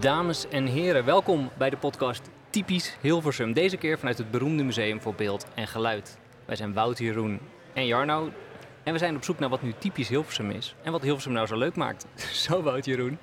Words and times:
Dames 0.00 0.48
en 0.48 0.66
heren, 0.66 1.04
welkom 1.04 1.50
bij 1.58 1.70
de 1.70 1.76
podcast 1.76 2.22
Typisch 2.50 2.96
Hilversum. 3.00 3.52
Deze 3.52 3.76
keer 3.76 3.98
vanuit 3.98 4.18
het 4.18 4.30
beroemde 4.30 4.62
Museum 4.62 5.00
voor 5.00 5.14
Beeld 5.14 5.46
en 5.54 5.66
Geluid. 5.66 6.18
Wij 6.44 6.56
zijn 6.56 6.72
Wout, 6.72 6.98
Jeroen 6.98 7.40
en 7.72 7.86
Jarno. 7.86 8.30
En 8.82 8.92
we 8.92 8.98
zijn 8.98 9.16
op 9.16 9.24
zoek 9.24 9.38
naar 9.38 9.48
wat 9.48 9.62
nu 9.62 9.74
typisch 9.78 10.08
Hilversum 10.08 10.50
is. 10.50 10.74
En 10.82 10.92
wat 10.92 11.02
Hilversum 11.02 11.32
nou 11.32 11.46
zo 11.46 11.56
leuk 11.56 11.76
maakt. 11.76 12.06
zo 12.46 12.62
Wout, 12.62 12.84
Jeroen. 12.84 13.18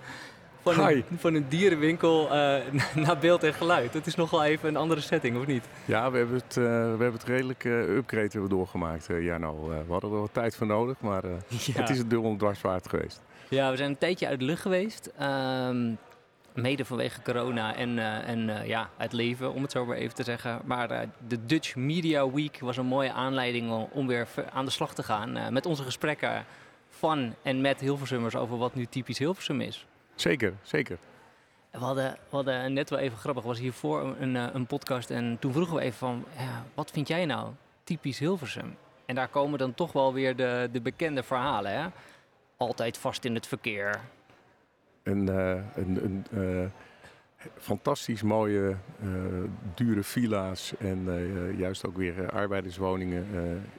Van 0.61 0.79
een, 0.79 1.03
van 1.17 1.33
een 1.33 1.45
dierenwinkel 1.49 2.25
uh, 2.25 2.31
naar 3.05 3.17
beeld 3.19 3.43
en 3.43 3.53
geluid. 3.53 3.93
Dat 3.93 4.05
is 4.05 4.15
nogal 4.15 4.43
even 4.43 4.69
een 4.69 4.77
andere 4.77 5.01
setting, 5.01 5.37
of 5.37 5.45
niet? 5.45 5.65
Ja, 5.85 6.11
we 6.11 6.17
hebben 6.17 6.35
het, 6.35 6.55
uh, 6.55 6.63
we 6.65 6.69
hebben 7.03 7.13
het 7.13 7.23
redelijk 7.23 7.63
uh, 7.63 7.95
upgrade 7.95 8.29
hebben 8.31 8.49
doorgemaakt, 8.49 9.07
Jarno. 9.19 9.67
we 9.67 9.91
hadden 9.91 10.11
er 10.11 10.19
wat 10.19 10.33
tijd 10.33 10.55
voor 10.55 10.67
nodig, 10.67 10.99
maar 10.99 11.23
ja. 11.49 11.73
het 11.73 11.89
is 11.89 11.97
het 11.97 12.09
dubbel 12.09 12.35
dwarswaard 12.35 12.89
geweest. 12.89 13.21
Ja, 13.49 13.71
we 13.71 13.77
zijn 13.77 13.89
een 13.89 13.97
tijdje 13.97 14.27
uit 14.27 14.39
de 14.39 14.45
lucht 14.45 14.61
geweest. 14.61 15.11
Um, 15.21 15.97
Mede 16.53 16.85
vanwege 16.85 17.21
corona 17.21 17.75
en, 17.75 17.97
uh, 17.97 18.27
en 18.27 18.49
uh, 18.49 18.67
ja, 18.67 18.89
het 18.97 19.13
leven, 19.13 19.53
om 19.53 19.61
het 19.61 19.71
zo 19.71 19.85
maar 19.85 19.97
even 19.97 20.15
te 20.15 20.23
zeggen. 20.23 20.61
Maar 20.65 20.91
uh, 20.91 20.99
de 21.27 21.45
Dutch 21.45 21.75
Media 21.75 22.31
Week 22.31 22.59
was 22.59 22.77
een 22.77 22.85
mooie 22.85 23.11
aanleiding 23.11 23.87
om, 23.91 24.07
weer 24.07 24.27
aan 24.53 24.65
de 24.65 24.71
slag 24.71 24.93
te 24.93 25.03
gaan. 25.03 25.53
met 25.53 25.65
onze 25.65 25.83
gesprekken 25.83 26.45
van 26.89 27.35
en 27.41 27.61
met 27.61 27.79
Hilversummers 27.79 28.35
over 28.35 28.57
wat 28.57 28.75
nu 28.75 28.85
typisch 28.85 29.17
Hilversum 29.17 29.61
is. 29.61 29.85
Zeker, 30.15 30.53
zeker. 30.61 30.97
We 31.71 31.77
hadden, 31.79 32.11
we 32.11 32.35
hadden 32.35 32.73
net 32.73 32.89
wel 32.89 32.99
even 32.99 33.17
grappig, 33.17 33.43
was 33.43 33.59
hiervoor 33.59 34.15
een, 34.19 34.35
een 34.35 34.65
podcast. 34.65 35.09
En 35.09 35.37
toen 35.39 35.53
vroegen 35.53 35.75
we 35.75 35.81
even 35.81 35.97
van, 35.97 36.25
ja, 36.37 36.65
wat 36.73 36.91
vind 36.91 37.07
jij 37.07 37.25
nou 37.25 37.51
typisch 37.83 38.19
Hilversum? 38.19 38.77
En 39.05 39.15
daar 39.15 39.27
komen 39.27 39.59
dan 39.59 39.73
toch 39.73 39.91
wel 39.91 40.13
weer 40.13 40.35
de, 40.35 40.69
de 40.71 40.81
bekende 40.81 41.23
verhalen. 41.23 41.71
Hè? 41.71 41.87
Altijd 42.57 42.97
vast 42.97 43.25
in 43.25 43.35
het 43.35 43.47
verkeer 43.47 44.01
een, 45.03 45.29
uh, 45.29 45.51
een, 45.75 46.03
een 46.03 46.25
uh, 46.31 46.65
fantastisch 47.57 48.21
mooie, 48.21 48.75
uh, 49.03 49.09
dure 49.73 50.03
villa's 50.03 50.73
en 50.79 51.07
juist 51.57 51.87
ook 51.87 51.97
weer 51.97 52.31
arbeiderswoningen 52.31 53.25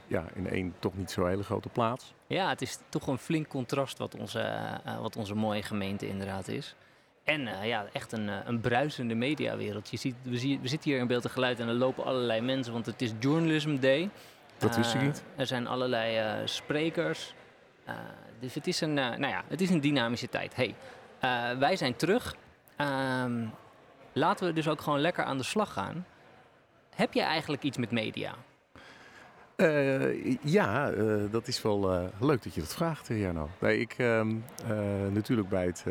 ja, 0.07 0.25
in 0.35 0.49
één 0.49 0.75
toch 0.79 0.97
niet 0.97 1.11
zo 1.11 1.27
hele 1.27 1.43
grote 1.43 1.69
plaats. 1.69 2.15
Ja, 2.27 2.49
het 2.49 2.63
is 2.63 2.79
toch 2.89 3.07
een 3.07 3.19
flink 3.19 3.49
contrast 3.49 3.99
wat 3.99 4.15
onze, 4.17 4.71
wat 5.01 5.17
onze 5.17 5.35
mooie 5.35 5.63
gemeente 5.63 6.09
inderdaad 6.09 6.49
is. 6.49 6.75
En 7.23 7.49
ja, 7.67 7.87
echt 7.93 8.13
een, 8.13 8.29
een 8.29 8.61
bruisende 8.61 9.15
mediawereld. 9.15 9.91
Je 9.91 9.97
ziet, 9.97 10.15
we, 10.23 10.39
zien, 10.39 10.61
we 10.61 10.69
zitten 10.69 10.91
hier 10.91 10.99
in 10.99 11.07
beeld 11.07 11.25
en 11.25 11.31
geluid 11.31 11.61
en 11.61 11.69
er 11.69 11.75
lopen 11.75 12.05
allerlei 12.05 12.41
mensen, 12.41 12.73
want 12.73 12.87
het 12.87 13.03
is 13.03 13.13
Journalism 13.19 13.79
Day. 13.79 14.11
Dat 14.59 14.77
wist 14.77 14.95
ik 14.95 15.01
niet. 15.01 15.25
Er 15.37 15.47
zijn 15.47 15.67
allerlei 15.67 16.43
sprekers. 16.49 17.35
dus 18.41 18.55
het 18.55 18.67
is, 18.67 18.81
een, 18.81 18.95
nou 18.95 19.27
ja, 19.27 19.45
het 19.49 19.61
is 19.61 19.71
een 19.71 19.81
dynamische 19.81 20.29
tijd. 20.29 20.57
Hey, 20.57 20.75
uh, 21.25 21.59
wij 21.59 21.77
zijn 21.77 21.97
terug. 21.97 22.37
Um, 22.79 23.51
laten 24.13 24.47
we 24.47 24.53
dus 24.53 24.69
ook 24.69 24.81
gewoon 24.81 25.01
lekker 25.01 25.25
aan 25.25 25.37
de 25.39 25.45
slag 25.45 25.73
gaan. 25.73 26.07
Heb 26.95 27.13
je 27.13 27.23
eigenlijk 27.23 27.63
iets 27.63 27.77
met 27.77 27.91
media? 27.91 28.35
Uh, 29.57 30.37
ja, 30.43 30.91
uh, 30.91 31.23
dat 31.31 31.49
is 31.49 31.63
wel 31.63 32.11
leuk 32.21 32.43
dat 32.43 32.55
je 32.55 32.61
dat 32.61 32.75
vraagt, 32.75 33.09
Jarno. 33.09 33.49
Nee, 33.59 33.81
ik 33.81 33.95
ehm, 33.99 34.37
natuurlijk 35.13 35.49
bij 35.49 35.67
het 35.67 35.85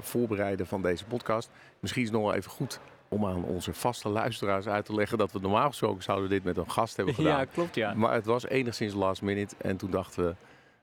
voorbereiden 0.00 0.66
van 0.66 0.82
deze 0.82 1.04
podcast. 1.04 1.50
Misschien 1.80 2.02
is 2.02 2.08
het 2.08 2.16
nog 2.18 2.26
wel 2.26 2.36
even 2.36 2.50
goed 2.50 2.80
om 3.12 3.26
aan 3.26 3.44
onze 3.44 3.74
vaste 3.74 4.08
luisteraars 4.08 4.66
uit 4.66 4.84
te 4.84 4.94
leggen 4.94 5.18
dat 5.18 5.32
we 5.32 5.38
normaal 5.38 5.68
gesproken 5.68 6.02
zouden 6.02 6.30
dit 6.30 6.44
met 6.44 6.56
een 6.56 6.70
gast 6.70 6.96
hebben 6.96 7.14
gedaan. 7.14 7.38
Ja, 7.38 7.44
klopt 7.44 7.74
ja. 7.74 7.94
Maar 7.94 8.14
het 8.14 8.26
was 8.26 8.46
enigszins 8.46 8.94
last 8.94 9.22
minute 9.22 9.54
en 9.58 9.76
toen 9.76 9.90
dachten 9.90 10.24
we 10.24 10.34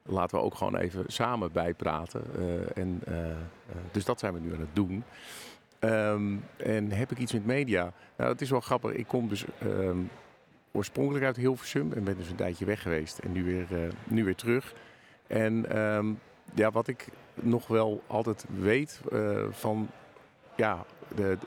laten 0.04 0.38
we 0.38 0.44
ook 0.44 0.56
gewoon 0.56 0.76
even 0.76 1.04
samen 1.08 1.52
bijpraten. 1.52 2.24
Uh, 2.38 2.78
en, 2.78 3.02
uh, 3.10 3.16
dus 3.92 4.06
dat 4.06 4.20
zijn 4.20 4.34
we 4.34 4.40
nu 4.40 4.54
aan 4.54 4.60
het 4.60 4.76
doen. 4.76 5.04
Um, 5.80 6.44
en 6.58 6.92
heb 6.92 7.12
ik 7.12 7.18
iets 7.18 7.34
met 7.34 7.46
media? 7.46 7.94
Nou, 8.16 8.32
het 8.32 8.42
is 8.42 8.50
wel 8.50 8.60
grappig. 8.60 8.92
Ik 8.92 9.08
kom 9.08 9.28
dus 9.28 9.46
um, 9.64 10.10
oorspronkelijk 10.72 11.26
uit 11.26 11.36
Hilversum 11.36 11.94
en 11.94 12.04
ben 12.04 12.18
dus 12.18 12.30
een 12.30 12.36
tijdje 12.36 12.66
weg 12.66 12.82
geweest 12.82 13.18
en 13.18 13.32
nu 13.32 13.44
weer, 13.44 13.94
nu 14.04 14.24
weer 14.24 14.36
terug. 14.36 14.74
En 15.28 15.80
um, 15.80 16.20
ja, 16.54 16.72
wat 16.72 16.88
ik 16.88 17.08
nog 17.34 17.68
wel 17.68 18.04
altijd 18.08 18.46
weet 18.60 19.02
van 19.50 19.90
ja, 20.56 20.86
de 21.16 21.38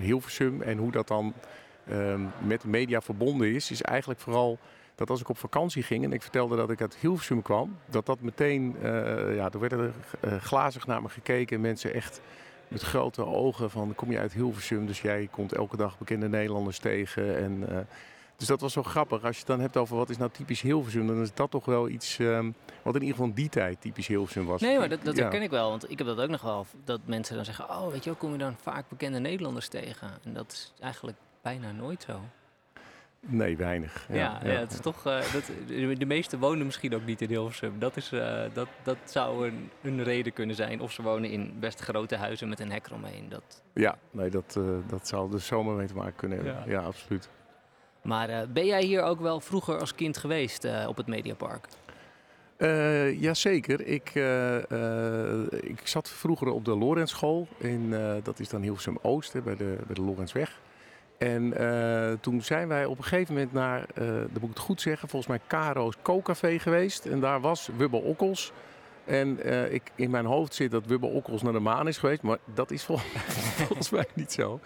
Hilversum 0.00 0.62
en 0.62 0.78
hoe 0.78 0.90
dat 0.90 1.08
dan 1.08 1.34
met 2.38 2.60
de 2.60 2.68
media 2.68 3.00
verbonden 3.00 3.54
is, 3.54 3.70
is 3.70 3.82
eigenlijk 3.82 4.20
vooral 4.20 4.58
dat 4.94 5.10
als 5.10 5.20
ik 5.20 5.28
op 5.28 5.38
vakantie 5.38 5.82
ging 5.82 6.04
en 6.04 6.12
ik 6.12 6.22
vertelde 6.22 6.56
dat 6.56 6.70
ik 6.70 6.80
uit 6.80 6.96
Hilversum 6.96 7.42
kwam, 7.42 7.76
dat 7.86 8.06
dat 8.06 8.20
meteen, 8.20 8.76
uh, 8.76 9.36
ja, 9.36 9.50
er 9.50 9.60
werden 9.60 9.94
er 10.20 10.32
uh, 10.32 10.40
glazig 10.40 10.86
naar 10.86 11.02
me 11.02 11.08
gekeken. 11.08 11.60
Mensen 11.60 11.94
echt 11.94 12.20
met 12.68 12.82
grote 12.82 13.26
ogen 13.26 13.70
van, 13.70 13.94
kom 13.94 14.10
je 14.10 14.18
uit 14.18 14.32
Hilversum, 14.32 14.86
dus 14.86 15.00
jij 15.00 15.28
komt 15.30 15.52
elke 15.52 15.76
dag 15.76 15.98
bekende 15.98 16.28
Nederlanders 16.28 16.78
tegen. 16.78 17.36
En, 17.36 17.66
uh, 17.70 17.78
dus 18.36 18.46
dat 18.46 18.60
was 18.60 18.72
zo 18.72 18.82
grappig. 18.82 19.24
Als 19.24 19.32
je 19.32 19.38
het 19.38 19.46
dan 19.46 19.60
hebt 19.60 19.76
over 19.76 19.96
wat 19.96 20.10
is 20.10 20.16
nou 20.16 20.30
typisch 20.30 20.60
Hilversum, 20.60 21.06
dan 21.06 21.20
is 21.20 21.34
dat 21.34 21.50
toch 21.50 21.64
wel 21.64 21.88
iets 21.88 22.18
um, 22.18 22.54
wat 22.82 22.94
in 22.94 23.00
ieder 23.00 23.16
geval 23.16 23.34
die 23.34 23.48
tijd 23.48 23.80
typisch 23.80 24.06
Hilversum 24.06 24.46
was. 24.46 24.60
Nee, 24.60 24.78
maar 24.78 24.88
dat, 24.88 25.04
dat 25.04 25.16
ja. 25.16 25.22
herken 25.22 25.42
ik 25.42 25.50
wel. 25.50 25.70
Want 25.70 25.90
ik 25.90 25.98
heb 25.98 26.06
dat 26.06 26.20
ook 26.20 26.28
nog 26.28 26.42
wel. 26.42 26.66
Dat 26.84 27.00
mensen 27.04 27.36
dan 27.36 27.44
zeggen, 27.44 27.70
oh 27.70 27.88
weet 27.88 28.04
je 28.04 28.10
wel, 28.10 28.18
kom 28.18 28.32
je 28.32 28.38
dan 28.38 28.56
vaak 28.62 28.88
bekende 28.88 29.18
Nederlanders 29.18 29.68
tegen. 29.68 30.10
En 30.24 30.34
dat 30.34 30.52
is 30.52 30.72
eigenlijk 30.80 31.16
bijna 31.44 31.72
nooit 31.72 32.02
zo. 32.02 32.20
Nee, 33.26 33.56
weinig. 33.56 34.06
Ja, 34.08 34.14
ja, 34.14 34.52
ja, 34.52 34.58
het 34.58 34.72
is 34.72 34.80
toch. 34.80 35.06
Uh, 35.06 35.32
dat, 35.32 35.50
de 35.98 36.04
meeste 36.06 36.38
wonen 36.38 36.64
misschien 36.66 36.94
ook 36.94 37.04
niet 37.04 37.20
in 37.22 37.28
Hilversum. 37.28 37.78
Dat, 37.78 37.96
is, 37.96 38.12
uh, 38.12 38.42
dat, 38.52 38.68
dat 38.82 38.96
zou 39.04 39.46
een, 39.48 39.70
een 39.82 40.02
reden 40.02 40.32
kunnen 40.32 40.56
zijn. 40.56 40.80
Of 40.80 40.92
ze 40.92 41.02
wonen 41.02 41.30
in 41.30 41.56
best 41.60 41.80
grote 41.80 42.16
huizen 42.16 42.48
met 42.48 42.60
een 42.60 42.72
hek 42.72 42.86
eromheen. 42.86 43.28
Dat... 43.28 43.62
Ja, 43.72 43.98
nee, 44.10 44.30
dat, 44.30 44.54
uh, 44.58 44.64
dat 44.86 45.08
zou 45.08 45.32
er 45.32 45.40
zomaar 45.40 45.74
mee 45.74 45.86
te 45.86 45.94
maken 45.94 46.16
kunnen 46.16 46.38
hebben. 46.38 46.54
Ja, 46.66 46.70
ja 46.70 46.86
absoluut. 46.86 47.28
Maar 48.02 48.48
ben 48.48 48.66
jij 48.66 48.82
hier 48.82 49.02
ook 49.02 49.20
wel 49.20 49.40
vroeger 49.40 49.78
als 49.78 49.94
kind 49.94 50.16
geweest 50.16 50.66
op 50.86 50.96
het 50.96 51.06
Mediapark? 51.06 51.68
Uh, 52.58 53.20
Jazeker. 53.20 53.86
Ik, 53.86 54.08
ik 55.60 55.86
zat 55.86 56.08
vroeger 56.08 56.48
op 56.48 56.64
de 56.64 56.76
Lorenzschool. 56.76 57.48
In, 57.58 57.94
dat 58.22 58.40
is 58.40 58.48
dan 58.48 58.62
Hilversum 58.62 58.98
Oost, 59.02 59.32
hè, 59.32 59.40
bij, 59.40 59.56
de, 59.56 59.76
bij 59.86 59.94
de 59.94 60.02
Lorenzweg. 60.02 60.60
En 61.18 61.62
uh, 61.62 62.12
toen 62.20 62.42
zijn 62.42 62.68
wij 62.68 62.84
op 62.84 62.98
een 62.98 63.04
gegeven 63.04 63.34
moment 63.34 63.52
naar, 63.52 63.80
uh, 63.80 64.06
dat 64.06 64.30
moet 64.32 64.42
ik 64.42 64.48
het 64.48 64.58
goed 64.58 64.80
zeggen, 64.80 65.08
volgens 65.08 65.30
mij 65.30 65.40
Caro's 65.46 65.94
Kookcafé 66.02 66.58
geweest. 66.58 67.06
En 67.06 67.20
daar 67.20 67.40
was 67.40 67.68
Wubbe 67.76 67.96
Okkels. 67.96 68.52
En 69.04 69.38
uh, 69.44 69.72
ik, 69.72 69.82
in 69.94 70.10
mijn 70.10 70.24
hoofd 70.24 70.54
zit 70.54 70.70
dat 70.70 70.86
Wubbe 70.86 71.06
Okkels 71.06 71.42
naar 71.42 71.52
de 71.52 71.58
maan 71.58 71.88
is 71.88 71.98
geweest. 71.98 72.22
Maar 72.22 72.38
dat 72.54 72.70
is 72.70 72.84
vol 72.84 72.98
volgens 73.68 73.90
mij 73.90 74.06
niet 74.14 74.32
zo 74.32 74.60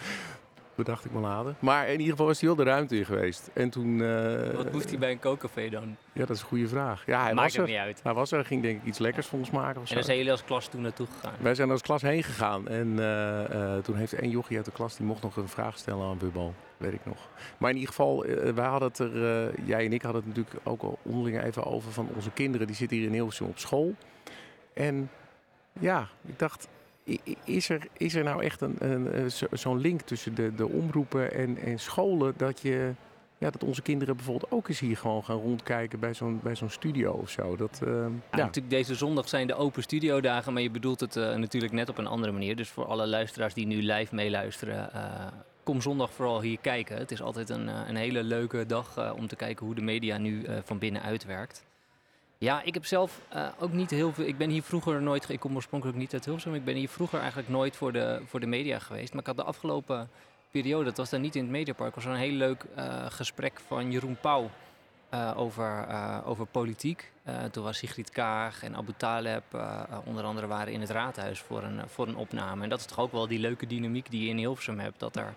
bedacht 0.78 1.04
ik 1.04 1.12
me 1.12 1.20
later. 1.20 1.54
Maar 1.58 1.86
in 1.86 1.92
ieder 1.92 2.10
geval 2.10 2.26
was 2.26 2.40
hij 2.40 2.48
wel 2.48 2.56
de 2.56 2.70
ruimte 2.70 2.96
in 2.96 3.04
geweest. 3.04 3.50
En 3.52 3.70
toen... 3.70 3.98
Uh, 3.98 4.50
Wat 4.50 4.72
moest 4.72 4.88
hij 4.88 4.98
bij 4.98 5.10
een 5.10 5.18
kookcafé 5.18 5.68
dan? 5.68 5.96
Ja, 6.12 6.26
dat 6.26 6.36
is 6.36 6.42
een 6.42 6.48
goede 6.48 6.68
vraag. 6.68 7.06
Ja, 7.06 7.22
hij 7.22 7.34
Maakt 7.34 7.56
was 7.56 7.62
er 7.62 7.70
niet 7.70 7.80
uit. 7.80 8.00
Hij 8.02 8.14
was 8.14 8.32
er, 8.32 8.44
ging 8.44 8.62
denk 8.62 8.80
ik 8.80 8.86
iets 8.86 8.98
lekkers 8.98 9.26
voor 9.26 9.38
ons 9.38 9.50
maken. 9.50 9.80
Of 9.80 9.88
en 9.88 9.94
dan 9.94 10.04
zijn 10.04 10.16
jullie 10.16 10.32
als 10.32 10.44
klas 10.44 10.68
toen 10.68 10.80
naartoe 10.80 11.06
gegaan? 11.06 11.34
Wij 11.40 11.54
zijn 11.54 11.70
als 11.70 11.82
klas 11.82 12.02
heen 12.02 12.22
gegaan. 12.22 12.68
En 12.68 12.88
uh, 12.88 13.40
uh, 13.50 13.76
toen 13.82 13.96
heeft 13.96 14.12
één 14.12 14.30
jochie 14.30 14.56
uit 14.56 14.66
de 14.66 14.72
klas, 14.72 14.96
die 14.96 15.06
mocht 15.06 15.22
nog 15.22 15.36
een 15.36 15.48
vraag 15.48 15.78
stellen 15.78 16.06
aan 16.06 16.18
Bubbal. 16.18 16.54
Weet 16.76 16.92
ik 16.92 17.04
nog. 17.04 17.28
Maar 17.58 17.70
in 17.70 17.76
ieder 17.76 17.90
geval, 17.90 18.24
wij 18.54 18.66
hadden 18.66 18.88
het 18.88 18.98
er, 18.98 19.64
jij 19.64 19.84
en 19.84 19.92
ik 19.92 20.02
hadden 20.02 20.22
het 20.24 20.36
natuurlijk 20.36 20.66
ook 20.66 20.82
al 20.82 20.98
onderling 21.02 21.42
even 21.42 21.64
over 21.64 21.92
van 21.92 22.08
onze 22.14 22.30
kinderen. 22.30 22.66
Die 22.66 22.76
zitten 22.76 22.96
hier 22.96 23.06
in 23.06 23.12
Hilversum 23.12 23.46
op 23.46 23.58
school. 23.58 23.94
En 24.72 25.10
ja, 25.80 26.08
ik 26.26 26.38
dacht, 26.38 26.68
is 27.44 27.68
er, 27.68 27.86
is 27.96 28.14
er 28.14 28.24
nou 28.24 28.42
echt 28.42 28.60
een, 28.60 28.76
een, 28.78 29.30
zo'n 29.52 29.80
link 29.80 30.00
tussen 30.00 30.34
de, 30.34 30.54
de 30.54 30.68
omroepen 30.68 31.32
en, 31.32 31.58
en 31.58 31.78
scholen 31.78 32.34
dat 32.36 32.60
je 32.60 32.92
ja, 33.38 33.50
dat 33.50 33.64
onze 33.64 33.82
kinderen 33.82 34.16
bijvoorbeeld 34.16 34.52
ook 34.52 34.68
eens 34.68 34.80
hier 34.80 34.96
gewoon 34.96 35.24
gaan 35.24 35.36
rondkijken 35.36 36.00
bij 36.00 36.14
zo'n, 36.14 36.40
bij 36.42 36.54
zo'n 36.54 36.70
studio 36.70 37.12
of 37.12 37.30
zo. 37.30 37.56
Dat, 37.56 37.80
uh, 37.84 37.90
ja, 37.90 38.08
ja. 38.30 38.36
Natuurlijk, 38.36 38.70
deze 38.70 38.94
zondag 38.94 39.28
zijn 39.28 39.46
de 39.46 39.54
open 39.54 39.82
studiodagen, 39.82 40.52
maar 40.52 40.62
je 40.62 40.70
bedoelt 40.70 41.00
het 41.00 41.16
uh, 41.16 41.34
natuurlijk 41.34 41.72
net 41.72 41.88
op 41.88 41.98
een 41.98 42.06
andere 42.06 42.32
manier. 42.32 42.56
Dus 42.56 42.68
voor 42.68 42.84
alle 42.84 43.06
luisteraars 43.06 43.54
die 43.54 43.66
nu 43.66 43.82
live 43.82 44.14
meeluisteren, 44.14 44.90
uh, 44.94 45.26
kom 45.62 45.80
zondag 45.80 46.12
vooral 46.12 46.40
hier 46.40 46.58
kijken. 46.60 46.96
Het 46.96 47.10
is 47.10 47.22
altijd 47.22 47.48
een, 47.48 47.66
een 47.66 47.96
hele 47.96 48.22
leuke 48.22 48.66
dag 48.66 49.14
om 49.14 49.26
te 49.26 49.36
kijken 49.36 49.66
hoe 49.66 49.74
de 49.74 49.82
media 49.82 50.18
nu 50.18 50.44
van 50.64 50.78
binnenuit 50.78 51.24
werkt. 51.24 51.64
Ja, 52.40 52.62
ik 52.62 52.74
heb 52.74 52.84
zelf 52.84 53.20
uh, 53.34 53.48
ook 53.58 53.72
niet 53.72 53.90
heel 53.90 54.12
veel. 54.12 54.24
Ik 54.24 54.38
ben 54.38 54.50
hier 54.50 54.62
vroeger 54.62 55.02
nooit. 55.02 55.28
Ik 55.28 55.40
kom 55.40 55.54
oorspronkelijk 55.54 55.98
niet 55.98 56.12
uit 56.12 56.24
Hilversum. 56.24 56.54
Ik 56.54 56.64
ben 56.64 56.74
hier 56.74 56.88
vroeger 56.88 57.18
eigenlijk 57.18 57.48
nooit 57.48 57.76
voor 57.76 57.92
de, 57.92 58.22
voor 58.26 58.40
de 58.40 58.46
media 58.46 58.78
geweest. 58.78 59.12
Maar 59.12 59.20
ik 59.20 59.26
had 59.26 59.36
de 59.36 59.42
afgelopen 59.42 60.10
periode, 60.50 60.84
dat 60.84 60.96
was 60.96 61.10
dan 61.10 61.20
niet 61.20 61.36
in 61.36 61.42
het 61.42 61.50
Mediapark, 61.50 61.94
was 61.94 62.04
een 62.04 62.14
heel 62.14 62.32
leuk 62.32 62.64
uh, 62.76 63.06
gesprek 63.08 63.60
van 63.66 63.90
Jeroen 63.90 64.16
Pauw. 64.20 64.50
Uh, 65.14 65.32
over, 65.36 65.86
over 66.24 66.46
politiek. 66.46 67.12
toen 67.50 67.64
was 67.64 67.78
Sigrid 67.78 68.10
Kaag 68.10 68.62
en 68.62 68.76
Abu 68.76 68.92
Taleb 68.96 69.44
onder 70.04 70.24
andere 70.24 70.46
waren 70.46 70.72
in 70.72 70.80
het 70.80 70.90
raadhuis 70.90 71.40
voor 71.40 71.62
een, 71.62 71.88
voor 71.88 72.08
een 72.08 72.16
opname. 72.16 72.62
En 72.62 72.68
dat 72.68 72.80
is 72.80 72.86
toch 72.86 72.98
ook 72.98 73.12
wel 73.12 73.28
die 73.28 73.38
leuke 73.38 73.66
dynamiek 73.66 74.10
die 74.10 74.22
je 74.22 74.28
in 74.28 74.36
Hilversum 74.36 74.78
hebt. 74.78 74.98
Dat 74.98 75.16
er 75.16 75.34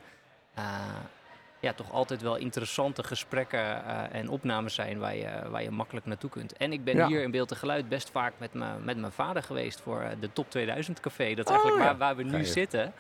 ja, 1.61 1.73
toch 1.73 1.91
altijd 1.91 2.21
wel 2.21 2.35
interessante 2.35 3.03
gesprekken 3.03 3.59
uh, 3.59 4.03
en 4.11 4.29
opnames 4.29 4.73
zijn 4.73 4.99
waar 4.99 5.15
je, 5.15 5.49
waar 5.49 5.63
je 5.63 5.71
makkelijk 5.71 6.05
naartoe 6.05 6.29
kunt. 6.29 6.53
En 6.57 6.71
ik 6.71 6.83
ben 6.83 7.05
hier 7.07 7.21
in 7.21 7.31
Beeld 7.31 7.51
en 7.51 7.57
Geluid 7.57 7.89
best 7.89 8.09
vaak 8.09 8.33
met, 8.37 8.53
me, 8.53 8.65
met 8.83 8.97
mijn 8.97 9.11
vader 9.11 9.43
geweest 9.43 9.81
voor 9.81 10.01
uh, 10.01 10.07
de 10.19 10.33
Top 10.33 10.49
2000 10.49 10.99
Café. 10.99 11.33
Dat 11.33 11.49
is 11.49 11.51
Oh, 11.51 11.51
eigenlijk 11.51 11.77
ja. 11.77 11.87
waar, 11.87 11.97
waar 11.97 12.15
we 12.15 12.23
nu 12.37 12.45
zitten, 12.45 12.93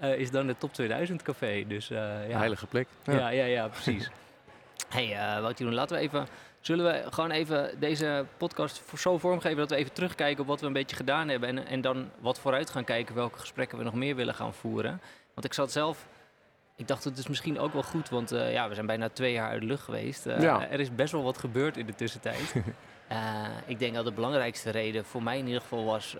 uh, 0.00 0.18
is 0.18 0.30
dan 0.30 0.46
de 0.46 0.56
Top 0.58 0.72
2000 0.72 1.22
Café. 1.22 1.64
Dus, 1.66 1.88
ja. 1.88 1.98
Heilige 2.28 2.66
plek. 2.66 2.88
Ja, 3.04 3.28
ja, 3.28 3.44
ja, 3.44 3.68
precies. 3.68 4.10
hey, 4.88 5.36
uh, 5.36 5.42
wat 5.42 5.58
doen? 5.58 5.74
Laten 5.74 5.96
we 5.96 6.02
even... 6.02 6.26
Zullen 6.60 6.84
we 6.84 7.12
gewoon 7.12 7.30
even 7.30 7.80
deze 7.80 8.24
podcast 8.36 8.82
zo 8.96 9.18
vormgeven 9.18 9.56
dat 9.56 9.70
we 9.70 9.76
even 9.76 9.92
terugkijken 9.92 10.40
op 10.40 10.46
wat 10.46 10.60
we 10.60 10.66
een 10.66 10.72
beetje 10.72 10.96
gedaan 10.96 11.28
hebben. 11.28 11.48
En, 11.48 11.66
en 11.66 11.80
dan 11.80 12.10
wat 12.20 12.40
vooruit 12.40 12.70
gaan 12.70 12.84
kijken 12.84 13.14
welke 13.14 13.38
gesprekken 13.38 13.78
we 13.78 13.84
nog 13.84 13.94
meer 13.94 14.16
willen 14.16 14.34
gaan 14.34 14.54
voeren. 14.54 15.00
Want 15.34 15.46
ik 15.46 15.52
zat 15.52 15.72
zelf 15.72 16.06
ik 16.78 16.88
dacht, 16.88 17.04
het 17.04 17.18
is 17.18 17.26
misschien 17.26 17.58
ook 17.58 17.72
wel 17.72 17.82
goed, 17.82 18.08
want 18.08 18.32
uh, 18.32 18.52
ja, 18.52 18.68
we 18.68 18.74
zijn 18.74 18.86
bijna 18.86 19.08
twee 19.08 19.32
jaar 19.32 19.50
uit 19.50 19.60
de 19.60 19.66
lucht 19.66 19.82
geweest. 19.82 20.26
Uh, 20.26 20.40
Ja. 20.40 20.68
Er 20.68 20.80
is 20.80 20.94
best 20.94 21.12
wel 21.12 21.22
wat 21.22 21.38
gebeurd 21.38 21.76
in 21.76 21.86
de 21.86 21.94
tussentijd. 21.94 22.54
uh, 23.12 23.46
ik 23.66 23.78
denk 23.78 23.94
dat 23.94 24.04
de 24.04 24.12
belangrijkste 24.12 24.70
reden 24.70 25.04
voor 25.04 25.22
mij 25.22 25.38
in 25.38 25.46
ieder 25.46 25.60
geval 25.60 25.84
was 25.84 26.16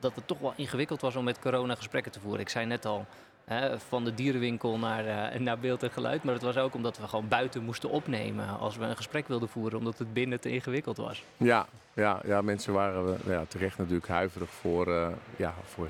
dat 0.00 0.14
het 0.14 0.26
toch 0.26 0.38
wel 0.38 0.52
ingewikkeld 0.56 1.00
was 1.00 1.16
om 1.16 1.24
met 1.24 1.38
corona 1.38 1.74
gesprekken 1.74 2.12
te 2.12 2.20
voeren. 2.20 2.40
Ik 2.40 2.48
zei 2.48 2.66
net 2.66 2.86
al, 2.86 3.06
hè, 3.44 3.78
van 3.78 4.04
de 4.04 4.14
dierenwinkel 4.14 4.78
naar, 4.78 5.40
naar 5.40 5.58
beeld 5.58 5.82
en 5.82 5.90
geluid. 5.90 6.22
Maar 6.22 6.34
dat 6.34 6.42
was 6.42 6.56
ook 6.56 6.74
omdat 6.74 6.98
we 6.98 7.08
gewoon 7.08 7.28
buiten 7.28 7.64
moesten 7.64 7.90
opnemen 7.90 8.58
als 8.58 8.76
we 8.76 8.84
een 8.84 8.96
gesprek 8.96 9.28
wilden 9.28 9.48
voeren, 9.48 9.78
omdat 9.78 9.98
het 9.98 10.12
binnen 10.12 10.40
te 10.40 10.50
ingewikkeld 10.50 10.96
was. 10.96 11.24
Ja, 11.36 11.66
ja, 11.94 12.20
ja 12.24 12.42
mensen 12.42 12.72
waren 12.72 13.18
ja, 13.26 13.44
terecht 13.48 13.78
natuurlijk 13.78 14.08
huiverig 14.08 14.50
voor, 14.50 15.16
ja, 15.36 15.54
voor 15.64 15.88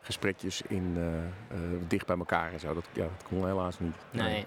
gesprekjes 0.00 0.62
in, 0.68 0.94
uh, 0.96 1.04
uh, 1.04 1.78
dicht 1.88 2.06
bij 2.06 2.16
elkaar 2.16 2.52
en 2.52 2.60
zo. 2.60 2.74
Dat, 2.74 2.84
ja, 2.92 3.02
dat 3.02 3.28
kon 3.28 3.46
helaas 3.46 3.78
niet. 3.78 3.96
Nee. 4.10 4.46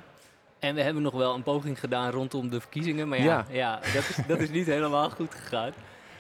En 0.60 0.76
we 0.76 0.82
hebben 0.82 1.04
nog 1.04 1.14
wel 1.14 1.34
een 1.34 1.44
poging 1.44 1.80
gedaan 1.80 2.12
rondom 2.12 2.50
de 2.50 2.60
verkiezingen. 2.60 3.08
Maar 3.08 3.18
ja, 3.18 3.24
ja. 3.24 3.46
ja 3.52 3.80
dat, 3.94 4.10
is, 4.10 4.18
dat 4.28 4.40
is 4.40 4.50
niet 4.50 4.66
helemaal 4.66 5.10
goed 5.10 5.36
gegaan. 5.36 5.72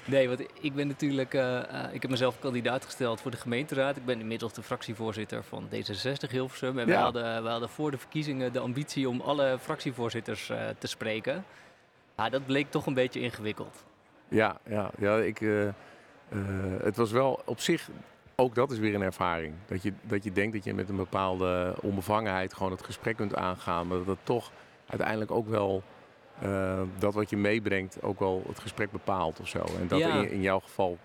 Nee, 0.05 0.27
want 0.27 0.43
ik 0.61 0.73
ben 0.73 0.87
natuurlijk... 0.87 1.33
Uh, 1.33 1.59
ik 1.91 2.01
heb 2.01 2.11
mezelf 2.11 2.39
kandidaat 2.39 2.85
gesteld 2.85 3.21
voor 3.21 3.31
de 3.31 3.37
gemeenteraad. 3.37 3.97
Ik 3.97 4.05
ben 4.05 4.19
inmiddels 4.19 4.53
de 4.53 4.63
fractievoorzitter 4.63 5.43
van 5.43 5.69
D66 5.69 6.29
Hilversum. 6.29 6.79
En 6.79 6.87
ja. 6.87 6.93
we, 6.93 6.99
hadden, 6.99 7.43
we 7.43 7.49
hadden 7.49 7.69
voor 7.69 7.91
de 7.91 7.97
verkiezingen 7.97 8.53
de 8.53 8.59
ambitie 8.59 9.09
om 9.09 9.21
alle 9.21 9.57
fractievoorzitters 9.59 10.49
uh, 10.49 10.57
te 10.77 10.87
spreken. 10.87 11.45
Ja, 12.17 12.29
dat 12.29 12.45
bleek 12.45 12.71
toch 12.71 12.85
een 12.85 12.93
beetje 12.93 13.19
ingewikkeld. 13.19 13.83
Ja, 14.27 14.57
ja, 14.69 14.91
ja 14.97 15.17
ik, 15.17 15.41
uh, 15.41 15.69
het 16.81 16.95
was 16.95 17.11
wel 17.11 17.41
op 17.45 17.59
zich 17.59 17.89
ook 18.35 18.55
dat 18.55 18.71
is 18.71 18.77
weer 18.79 18.95
een 18.95 19.01
ervaring. 19.01 19.53
Dat 19.65 19.83
je, 19.83 19.93
dat 20.01 20.23
je 20.23 20.31
denkt 20.31 20.53
dat 20.53 20.63
je 20.63 20.73
met 20.73 20.89
een 20.89 20.95
bepaalde 20.95 21.75
onbevangenheid 21.81 22.53
gewoon 22.53 22.71
het 22.71 22.83
gesprek 22.83 23.15
kunt 23.15 23.35
aangaan. 23.35 23.87
Maar 23.87 23.97
dat 23.97 24.07
het 24.07 24.25
toch 24.25 24.51
uiteindelijk 24.85 25.31
ook 25.31 25.47
wel 25.47 25.83
uh, 26.43 26.81
dat 26.97 27.13
wat 27.13 27.29
je 27.29 27.37
meebrengt 27.37 28.03
ook 28.03 28.19
wel 28.19 28.43
het 28.47 28.59
gesprek 28.59 28.91
bepaalt 28.91 29.39
of 29.39 29.47
zo. 29.47 29.63
En 29.79 29.87
dat 29.87 29.99
Ja. 29.99 30.15
in, 30.15 30.31
in 30.31 30.41
jouw 30.41 30.59
geval 30.59 30.97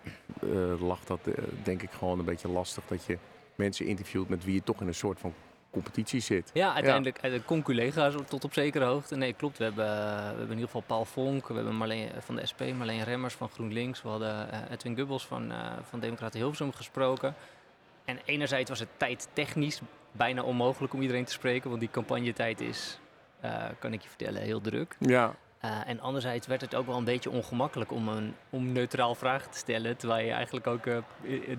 uh, 0.45 0.81
lag 0.81 1.05
dat 1.05 1.21
uh, 1.25 1.35
denk 1.63 1.83
ik 1.83 1.91
gewoon 1.91 2.19
een 2.19 2.25
beetje 2.25 2.49
lastig. 2.49 2.85
Dat 2.87 3.05
je 3.05 3.19
mensen 3.55 3.87
interviewt 3.87 4.29
met 4.29 4.45
wie 4.45 4.55
je 4.55 4.63
toch 4.63 4.81
in 4.81 4.87
een 4.87 4.95
soort 4.95 5.19
van 5.21 5.35
competitie 5.71 6.21
zit. 6.21 6.51
Ja, 6.53 6.75
uiteindelijk 6.75 7.19
ja. 7.23 7.39
con-collega's 7.45 8.15
tot 8.29 8.45
op 8.45 8.53
zekere 8.53 8.85
hoogte. 8.85 9.17
Nee, 9.17 9.33
klopt. 9.33 9.59
We 9.59 9.65
hebben, 9.65 9.85
we 9.85 9.91
hebben 9.91 10.45
in 10.45 10.51
ieder 10.51 10.65
geval 10.65 10.83
Paul 10.87 11.05
Vonk, 11.05 11.49
we 11.49 11.55
hebben 11.55 11.77
Marleen 11.77 12.11
van 12.19 12.37
de 12.37 12.47
SP, 12.51 12.61
Marleen 12.77 13.05
Remmers 13.05 13.35
van 13.35 13.49
GroenLinks. 13.49 14.03
We 14.03 14.09
hadden 14.09 14.49
Edwin 14.71 14.97
Gubbels 14.97 15.27
van, 15.27 15.51
uh, 15.53 15.73
van 15.89 16.01
Democraten 16.01 16.39
Hilversum 16.39 16.73
gesproken. 16.73 17.35
En 18.05 18.19
enerzijds 18.25 18.71
was 18.71 18.79
het 18.79 18.89
tijdtechnisch 18.97 19.81
bijna 20.13 20.43
onmogelijk 20.43 20.93
om 20.93 21.01
iedereen 21.01 21.25
te 21.25 21.33
spreken, 21.33 21.69
want 21.69 21.81
die 21.81 21.91
campagnetijd 21.91 22.61
is, 22.61 22.99
uh, 23.45 23.65
kan 23.79 23.93
ik 23.93 24.03
je 24.03 24.09
vertellen, 24.09 24.43
heel 24.43 24.61
druk. 24.61 24.97
Ja. 24.99 25.35
Uh, 25.65 25.89
en 25.89 26.01
anderzijds 26.01 26.47
werd 26.47 26.61
het 26.61 26.75
ook 26.75 26.87
wel 26.87 26.97
een 26.97 27.05
beetje 27.05 27.31
ongemakkelijk 27.31 27.93
om 27.93 28.09
een 28.09 28.35
om 28.51 28.73
neutraal 28.73 29.15
vragen 29.15 29.51
te 29.51 29.59
stellen. 29.59 29.97
Terwijl 29.97 30.27
je 30.27 30.33
eigenlijk 30.33 30.67
ook 30.67 30.87
uh, 30.87 30.99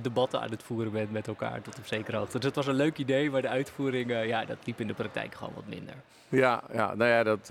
debatten 0.01 0.42
aan 0.42 0.50
het 0.50 0.63
voeren 0.63 0.92
bent 0.92 1.12
met 1.12 1.28
elkaar 1.28 1.62
tot 1.62 1.78
op 1.78 1.86
zekere 1.86 2.18
hoogte. 2.18 2.38
Dus 2.38 2.46
het 2.46 2.56
was 2.56 2.68
een 2.68 2.74
leuk 2.74 2.98
idee, 2.98 3.31
maar 3.31 3.42
de 3.42 3.48
uitvoering, 3.48 4.10
uh, 4.12 4.28
ja, 4.28 4.46
dat 4.46 4.57
liep 4.66 4.80
in 4.80 4.88
de 4.88 4.94
praktijk 4.94 5.36
gewoon 5.36 5.54
wat 5.54 5.68
minder. 5.68 5.94
Ja, 6.30 6.63
ja 6.72 6.96
nou 6.96 7.10
ja, 7.10 7.24
dat, 7.24 7.48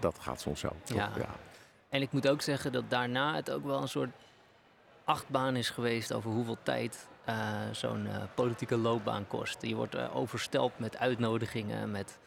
dat 0.00 0.18
gaat 0.18 0.40
soms 0.40 0.60
zo. 0.60 0.68
Ja. 0.84 1.10
ja. 1.16 1.28
En 1.88 2.02
ik 2.02 2.12
moet 2.12 2.28
ook 2.28 2.42
zeggen 2.42 2.72
dat 2.72 2.84
daarna 2.88 3.34
het 3.34 3.50
ook 3.50 3.64
wel 3.64 3.82
een 3.82 3.88
soort 3.88 4.10
achtbaan 5.04 5.56
is 5.56 5.70
geweest 5.70 6.12
over 6.12 6.30
hoeveel 6.30 6.58
tijd 6.62 7.08
zo'n 7.72 8.08
politieke 8.34 8.76
loopbaan 8.76 9.26
kost. 9.26 9.62
Je 9.62 9.74
wordt 9.74 10.10
overstelpt 10.12 10.78
met 10.78 10.98
uitnodigingen, 10.98 11.90
met 11.90 12.18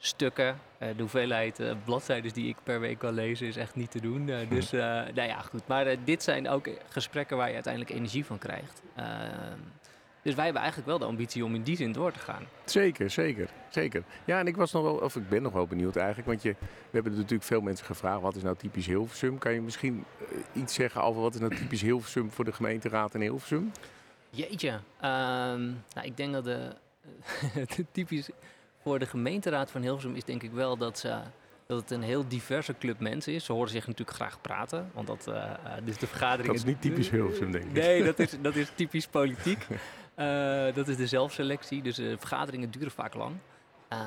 stukken. 0.00 0.46
Uh, 0.78 0.88
de 0.88 1.00
hoeveelheid 1.00 1.60
uh, 1.60 1.72
bladzijden 1.84 2.32
die 2.32 2.48
ik 2.48 2.56
per 2.62 2.80
week 2.80 2.98
kan 2.98 3.14
lezen 3.14 3.46
is 3.46 3.56
echt 3.56 3.74
niet 3.74 3.90
te 3.90 4.00
doen. 4.00 4.28
Uh, 4.28 4.36
dus 4.48 4.72
uh, 4.72 4.80
nou 4.80 5.22
ja, 5.22 5.40
goed. 5.40 5.66
Maar 5.66 6.04
dit 6.04 6.22
zijn 6.22 6.48
ook 6.48 6.68
gesprekken 6.88 7.36
waar 7.36 7.48
je 7.48 7.54
uiteindelijk 7.54 7.92
energie 7.94 8.24
van 8.24 8.38
krijgt. 8.38 8.82
dus 10.22 10.34
wij 10.34 10.44
hebben 10.44 10.62
eigenlijk 10.62 10.86
wel 10.86 10.98
de 10.98 11.04
ambitie 11.04 11.44
om 11.44 11.54
in 11.54 11.62
die 11.62 11.76
zin 11.76 11.92
door 11.92 12.12
te 12.12 12.18
gaan. 12.18 12.42
Zeker, 12.64 13.10
zeker, 13.10 13.48
zeker. 13.68 14.02
Ja, 14.24 14.38
en 14.38 14.46
ik 14.46 14.56
was 14.56 14.72
nog 14.72 14.82
wel, 14.82 14.94
of 14.94 15.16
ik 15.16 15.28
ben 15.28 15.42
nog 15.42 15.52
wel 15.52 15.66
benieuwd 15.66 15.96
eigenlijk, 15.96 16.28
want 16.28 16.42
je, 16.42 16.50
we 16.60 16.90
hebben 16.90 17.12
natuurlijk 17.12 17.42
veel 17.42 17.60
mensen 17.60 17.86
gevraagd, 17.86 18.20
wat 18.20 18.36
is 18.36 18.42
nou 18.42 18.56
typisch 18.56 18.86
Hilversum? 18.86 19.38
Kan 19.38 19.52
je 19.52 19.60
misschien 19.60 20.04
eh, 20.18 20.62
iets 20.62 20.74
zeggen 20.74 21.02
over 21.02 21.22
wat 21.22 21.34
is 21.34 21.40
nou 21.40 21.56
typisch 21.56 21.82
Hilversum 21.82 22.30
voor 22.30 22.44
de 22.44 22.52
gemeenteraad 22.52 23.14
in 23.14 23.20
Hilversum? 23.20 23.72
Jeetje, 24.30 24.70
um, 24.70 25.82
nou, 25.94 26.02
ik 26.02 26.16
denk 26.16 26.32
dat 26.32 26.44
de, 26.44 26.72
de 27.76 27.84
typisch 27.92 28.30
voor 28.82 28.98
de 28.98 29.06
gemeenteraad 29.06 29.70
van 29.70 29.82
Hilversum 29.82 30.14
is 30.14 30.24
denk 30.24 30.42
ik 30.42 30.52
wel 30.52 30.76
dat, 30.76 30.98
ze, 30.98 31.20
dat 31.66 31.80
het 31.80 31.90
een 31.90 32.02
heel 32.02 32.28
diverse 32.28 32.74
club 32.78 33.00
mensen 33.00 33.32
is. 33.32 33.44
Ze 33.44 33.52
horen 33.52 33.70
zich 33.70 33.86
natuurlijk 33.86 34.16
graag 34.16 34.40
praten, 34.40 34.90
want 34.94 35.06
dat 35.06 35.26
uh, 35.28 35.52
dus 35.84 35.98
de 35.98 36.06
vergadering. 36.06 36.46
Dat 36.46 36.56
is 36.56 36.64
niet 36.64 36.80
typisch 36.80 37.10
Hilversum, 37.10 37.50
denk 37.50 37.64
ik. 37.64 37.72
Nee, 37.72 38.04
dat 38.04 38.18
is, 38.18 38.40
dat 38.40 38.56
is 38.56 38.70
typisch 38.74 39.06
politiek. 39.06 39.66
Uh, 39.70 40.74
dat 40.78 40.88
is 40.88 40.96
de 40.96 41.06
zelfselectie, 41.06 41.82
dus 41.82 41.96
de 41.96 42.18
vergaderingen 42.18 42.70
duren 42.70 42.90
vaak 42.90 43.14
lang. 43.14 43.36
Uh, 43.92 43.98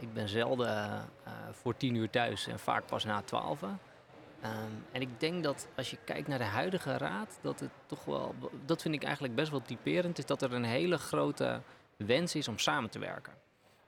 ik 0.00 0.12
ben 0.12 0.28
zelden 0.28 1.04
voor 1.52 1.76
tien 1.76 1.94
uur 1.94 2.10
thuis 2.10 2.46
en 2.46 2.58
vaak 2.58 2.86
pas 2.86 3.04
na 3.04 3.22
twaalf. 3.22 3.62
Um, 3.62 4.84
en 4.92 5.00
ik 5.00 5.20
denk 5.20 5.42
dat 5.42 5.68
als 5.76 5.90
je 5.90 5.96
kijkt 6.04 6.28
naar 6.28 6.38
de 6.38 6.44
huidige 6.44 6.96
raad, 6.96 7.38
dat 7.42 7.60
het 7.60 7.70
toch 7.86 8.04
wel, 8.04 8.34
dat 8.64 8.82
vind 8.82 8.94
ik 8.94 9.02
eigenlijk 9.02 9.34
best 9.34 9.50
wel 9.50 9.62
typerend, 9.62 10.18
is 10.18 10.26
dat 10.26 10.42
er 10.42 10.52
een 10.52 10.64
hele 10.64 10.98
grote 10.98 11.60
wens 11.96 12.34
is 12.34 12.48
om 12.48 12.58
samen 12.58 12.90
te 12.90 12.98
werken. 12.98 13.32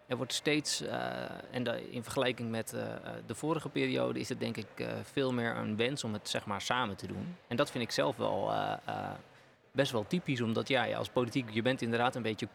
Er 0.07 0.17
wordt 0.17 0.33
steeds, 0.33 0.83
uh, 0.83 0.91
en 1.51 1.63
de, 1.63 1.91
in 1.91 2.03
vergelijking 2.03 2.51
met 2.51 2.73
uh, 2.75 2.83
de 3.27 3.35
vorige 3.35 3.69
periode, 3.69 4.21
is 4.21 4.29
het 4.29 4.41
denk 4.41 4.57
ik 4.57 4.87
veel 5.13 5.33
meer 5.33 5.57
een 5.57 5.77
wens 5.77 6.05
om 6.05 6.13
het 6.13 6.29
zeg 6.29 6.47
maar 6.47 6.61
samen 6.61 6.97
te 6.97 7.07
doen. 7.07 7.37
En 7.49 7.57
dat 7.57 7.71
vind 7.71 7.85
ik 7.85 7.91
zelf 7.91 8.17
wel 8.17 8.53
best 9.73 9.93
wel 9.93 10.07
typisch, 10.07 10.41
omdat 10.41 10.69
ja, 10.69 10.85
ja, 10.85 10.99
als 10.99 11.09
politiek, 11.09 11.51
je 11.51 11.63
bent 11.63 11.83
inderdaad 11.83 12.15
een 12.15 12.23
beetje 12.23 12.49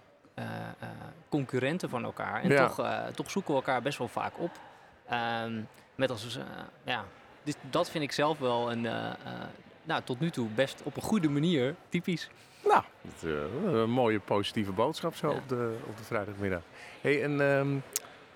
concurrenten 1.30 1.90
van 1.90 2.04
elkaar. 2.04 2.42
En 2.42 2.50
ja. 2.50 2.68
toch, 2.68 2.80
uh, 2.80 3.06
toch 3.06 3.32
zoeken 3.32 3.52
we 3.52 3.60
elkaar 3.60 3.82
best 3.82 3.98
wel 3.98 4.08
vaak 4.08 4.40
op. 4.40 4.52
Um, 5.44 5.68
met 5.96 6.10
als, 6.10 6.40
ja, 6.84 7.06
dus 7.44 7.54
dat 7.70 7.90
vind 7.90 8.04
ik 8.04 8.12
zelf 8.12 8.40
wel 8.40 8.72
een, 8.72 8.88
nou, 9.88 10.02
tot 10.04 10.20
nu 10.20 10.30
toe 10.30 10.48
best 10.56 10.82
op 10.84 10.96
een 10.96 11.02
goede 11.02 11.30
manier 11.30 11.76
typisch. 11.90 12.30
Nou, 12.66 12.84
uh, 13.24 13.82
een 13.82 13.90
mooie 13.90 14.20
positieve 14.20 14.72
boodschap 14.72 15.16
zo 15.16 15.30
ja. 15.30 15.36
op, 15.36 15.50
de, 15.50 15.78
op 15.88 15.98
de 15.98 16.04
vrijdagmiddag. 16.04 16.62
Hey, 17.02 17.24
en 17.24 17.40
um, 17.40 17.84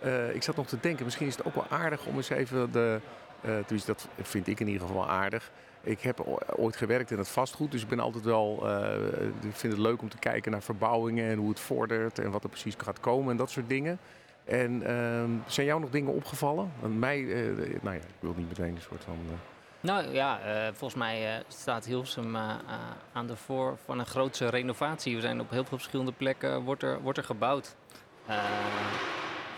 uh, 0.03 0.35
ik 0.35 0.43
zat 0.43 0.55
nog 0.55 0.67
te 0.67 0.77
denken, 0.81 1.05
misschien 1.05 1.27
is 1.27 1.37
het 1.37 1.45
ook 1.45 1.55
wel 1.55 1.67
aardig 1.69 2.05
om 2.05 2.15
eens 2.15 2.29
even 2.29 2.71
de... 2.71 2.99
Uh, 3.45 3.55
dus 3.67 3.85
dat 3.85 4.07
vind 4.21 4.47
ik 4.47 4.59
in 4.59 4.67
ieder 4.67 4.87
geval 4.87 5.09
aardig. 5.09 5.51
Ik 5.81 6.01
heb 6.01 6.41
ooit 6.55 6.75
gewerkt 6.75 7.11
in 7.11 7.17
het 7.17 7.29
vastgoed, 7.29 7.71
dus 7.71 7.81
ik 7.81 7.87
ben 7.87 7.99
altijd 7.99 8.23
wel... 8.23 8.69
ik 9.41 9.55
vind 9.55 9.73
het 9.73 9.81
leuk 9.81 10.01
om 10.01 10.09
te 10.09 10.17
kijken 10.17 10.51
naar 10.51 10.61
verbouwingen 10.61 11.29
en 11.29 11.37
hoe 11.37 11.49
het 11.49 11.59
vordert 11.59 12.19
en 12.19 12.31
wat 12.31 12.43
er 12.43 12.49
precies 12.49 12.75
gaat 12.77 12.99
komen 12.99 13.31
en 13.31 13.37
dat 13.37 13.49
soort 13.49 13.69
dingen. 13.69 13.99
En 14.43 14.95
um, 14.95 15.43
zijn 15.47 15.67
jou 15.67 15.79
nog 15.79 15.89
dingen 15.89 16.13
opgevallen? 16.13 16.71
Want 16.79 16.99
mij, 16.99 17.21
nou 17.81 17.95
ja, 17.95 18.01
ik 18.01 18.19
wil 18.19 18.33
niet 18.37 18.47
meteen 18.47 18.75
een 18.75 18.81
soort 18.81 19.03
van... 19.03 19.17
Nou 19.81 20.13
ja, 20.13 20.39
uh, 20.45 20.67
volgens 20.73 20.95
mij 20.99 21.37
uh, 21.37 21.43
staat 21.47 21.85
Hilversum 21.85 22.35
uh, 22.35 22.55
aan 23.13 23.27
de 23.27 23.35
voor 23.35 23.77
van 23.85 23.99
een 23.99 24.05
grootse 24.05 24.49
renovatie. 24.49 25.15
We 25.15 25.21
zijn 25.21 25.39
op 25.39 25.49
heel 25.49 25.63
veel 25.65 25.77
verschillende 25.77 26.11
plekken, 26.11 26.61
wordt 26.61 26.83
er, 26.83 27.01
wordt 27.01 27.17
er 27.17 27.23
gebouwd. 27.23 27.75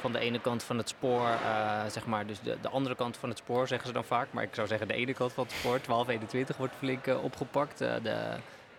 van 0.01 0.11
de 0.11 0.19
ene 0.19 0.39
kant 0.41 0.63
van 0.63 0.77
het 0.77 0.89
spoor, 0.89 1.27
eh, 1.27 1.81
zeg 1.87 2.05
maar, 2.05 2.25
dus 2.25 2.39
de, 2.41 2.57
de 2.61 2.69
andere 2.69 2.95
kant 2.95 3.17
van 3.17 3.29
het 3.29 3.37
spoor 3.37 3.67
zeggen 3.67 3.87
ze 3.87 3.93
dan 3.93 4.03
vaak. 4.03 4.27
Maar 4.31 4.43
ik 4.43 4.55
zou 4.55 4.67
zeggen 4.67 4.87
de 4.87 4.93
ene 4.93 5.13
kant 5.13 5.33
van 5.33 5.43
het 5.43 5.53
spoor, 5.53 5.79
1221, 5.85 6.57
wordt 6.57 6.73
flink 6.77 7.07
eh, 7.07 7.23
opgepakt. 7.23 7.81
Eh, 7.81 7.93
de, 8.03 8.17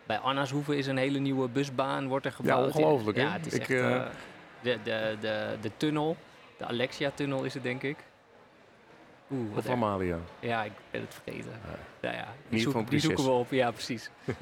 bij 0.06 0.18
Annashoeven 0.18 0.76
is 0.76 0.86
een 0.86 0.96
hele 0.96 1.18
nieuwe 1.18 1.48
busbaan, 1.48 2.08
wordt 2.08 2.26
er 2.26 2.32
gebouwd. 2.32 2.66
ongelooflijk, 2.66 3.16
hè? 3.16 3.22
Ja, 3.22 3.32
het 3.32 3.46
is 3.46 3.52
Ik, 3.54 3.60
echt... 3.60 3.70
eh, 3.70 3.94
eh, 3.96 4.06
de, 4.60 4.78
de, 4.82 5.16
de, 5.20 5.56
de 5.60 5.70
tunnel, 5.76 6.16
de 6.58 6.66
Alexia-tunnel 6.66 7.44
is 7.44 7.54
het 7.54 7.62
denk 7.62 7.82
ik. 7.82 7.96
Oeh, 9.30 9.54
wat 9.54 9.64
Of. 9.64 9.70
Amalia. 9.70 10.18
Ja, 10.40 10.62
ik 10.64 10.72
ben 10.90 11.00
het 11.00 11.14
vergeten. 11.22 11.50
Ja, 12.00 12.12
ja. 12.12 12.26
Die, 12.48 12.60
zoeken, 12.60 12.84
die 12.84 12.98
zoeken 13.00 13.24
we 13.24 13.30
op, 13.30 13.50
ja 13.50 13.70
precies. 13.70 14.10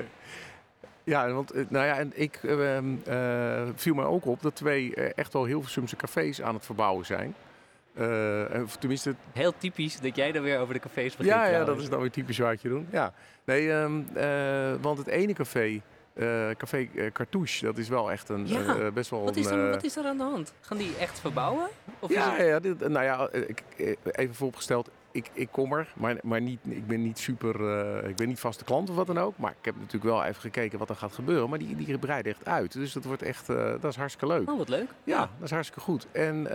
Ja, 1.05 1.33
want 1.33 1.51
eh, 1.51 1.65
nou 1.69 1.87
ja, 1.87 1.99
en 1.99 2.13
ik 2.15 2.41
eh, 2.43 2.77
ehm, 2.77 2.95
eh, 3.07 3.69
viel 3.75 3.95
mij 3.95 4.05
ook 4.05 4.25
op 4.27 4.43
dat 4.43 4.55
twee 4.57 4.95
eh, 4.95 5.11
echt 5.15 5.33
wel 5.33 5.45
heel 5.45 5.65
Sumse 5.65 5.97
cafés 5.97 6.43
aan 6.43 6.55
het 6.55 6.65
verbouwen 6.65 7.07
zijn. 7.07 7.35
Eh, 7.95 8.55
en- 8.55 8.63
of 8.63 8.77
tenminste, 8.77 9.15
Heel 9.33 9.55
typisch 9.59 10.01
dat 10.01 10.17
jij 10.17 10.33
dan 10.33 10.43
weer 10.43 10.59
over 10.59 10.75
de 10.75 10.81
cafés 10.81 11.17
begint. 11.17 11.35
ja, 11.37 11.47
ja, 11.47 11.65
dat 11.65 11.81
is 11.81 11.89
dan 11.89 12.01
weer 12.01 12.11
typisch 12.11 12.39
wat 12.39 12.63
je 12.63 12.69
doen. 12.69 12.87
Ja, 12.91 13.13
nee, 13.45 13.73
ehm, 13.73 14.01
eh, 14.15 14.73
want 14.81 14.99
het 14.99 15.07
ene 15.07 15.33
café, 15.33 15.81
eh, 16.15 16.51
Café 16.57 16.89
eh, 16.95 17.13
Cartouche, 17.13 17.65
dat 17.65 17.79
is 17.79 17.89
wel 17.89 18.11
echt 18.11 18.29
een 18.29 18.49
Ja. 18.49 18.77
eh, 18.77 18.93
best 18.93 19.11
wel 19.11 19.25
Wat 19.25 19.37
is, 19.37 19.47
er, 19.47 19.71
wat 19.71 19.85
is 19.85 19.97
er 19.97 20.05
aan 20.05 20.17
de 20.17 20.23
hand? 20.23 20.53
Gaan 20.61 20.77
die 20.77 20.97
echt 20.97 21.21
verbouwen? 21.21 21.69
Of 21.99 22.11
ja, 22.11 22.31
het- 22.31 22.39
ja, 22.41 22.45
ja, 22.47 22.61
dit, 22.61 22.89
nou 22.89 23.05
ja, 23.05 23.31
ik, 23.33 23.63
even 24.11 24.35
vooropgesteld, 24.35 24.91
ik, 25.11 25.31
ik 25.33 25.49
kom 25.51 25.73
er, 25.73 25.93
maar, 25.97 26.17
maar 26.23 26.41
niet, 26.41 26.59
ik 26.69 26.87
ben 26.87 27.03
niet 27.03 27.19
super, 27.19 27.55
ik 28.09 28.17
ben 28.17 28.29
niet 28.29 28.41
vaste 28.41 28.65
klant 28.65 28.91
of 28.91 28.97
wat 28.97 29.07
dan 29.07 29.19
ook. 29.19 29.37
Maar 29.39 29.55
ik 29.59 29.65
heb 29.65 29.75
natuurlijk 29.77 30.05
wel 30.05 30.25
even 30.25 30.41
gekeken 30.41 30.79
wat 30.79 30.89
er 30.91 30.97
gaat 30.97 31.13
gebeuren. 31.13 31.49
Maar 31.49 31.59
die, 31.59 31.77
die 31.77 31.99
breiden 31.99 32.33
echt 32.33 32.47
uit. 32.47 32.73
Dus 32.73 32.93
dat 32.93 33.05
wordt 33.05 33.23
echt, 33.23 33.47
dat 33.47 33.85
is 33.85 33.97
hartstikke 33.97 34.35
leuk. 34.35 34.51
Oh, 34.51 34.59
wat 34.59 34.69
leuk. 34.69 34.89
Ja, 35.05 35.19
dat 35.19 35.29
is 35.45 35.51
hartstikke 35.51 35.81
goed. 35.81 36.07
En, 36.13 36.51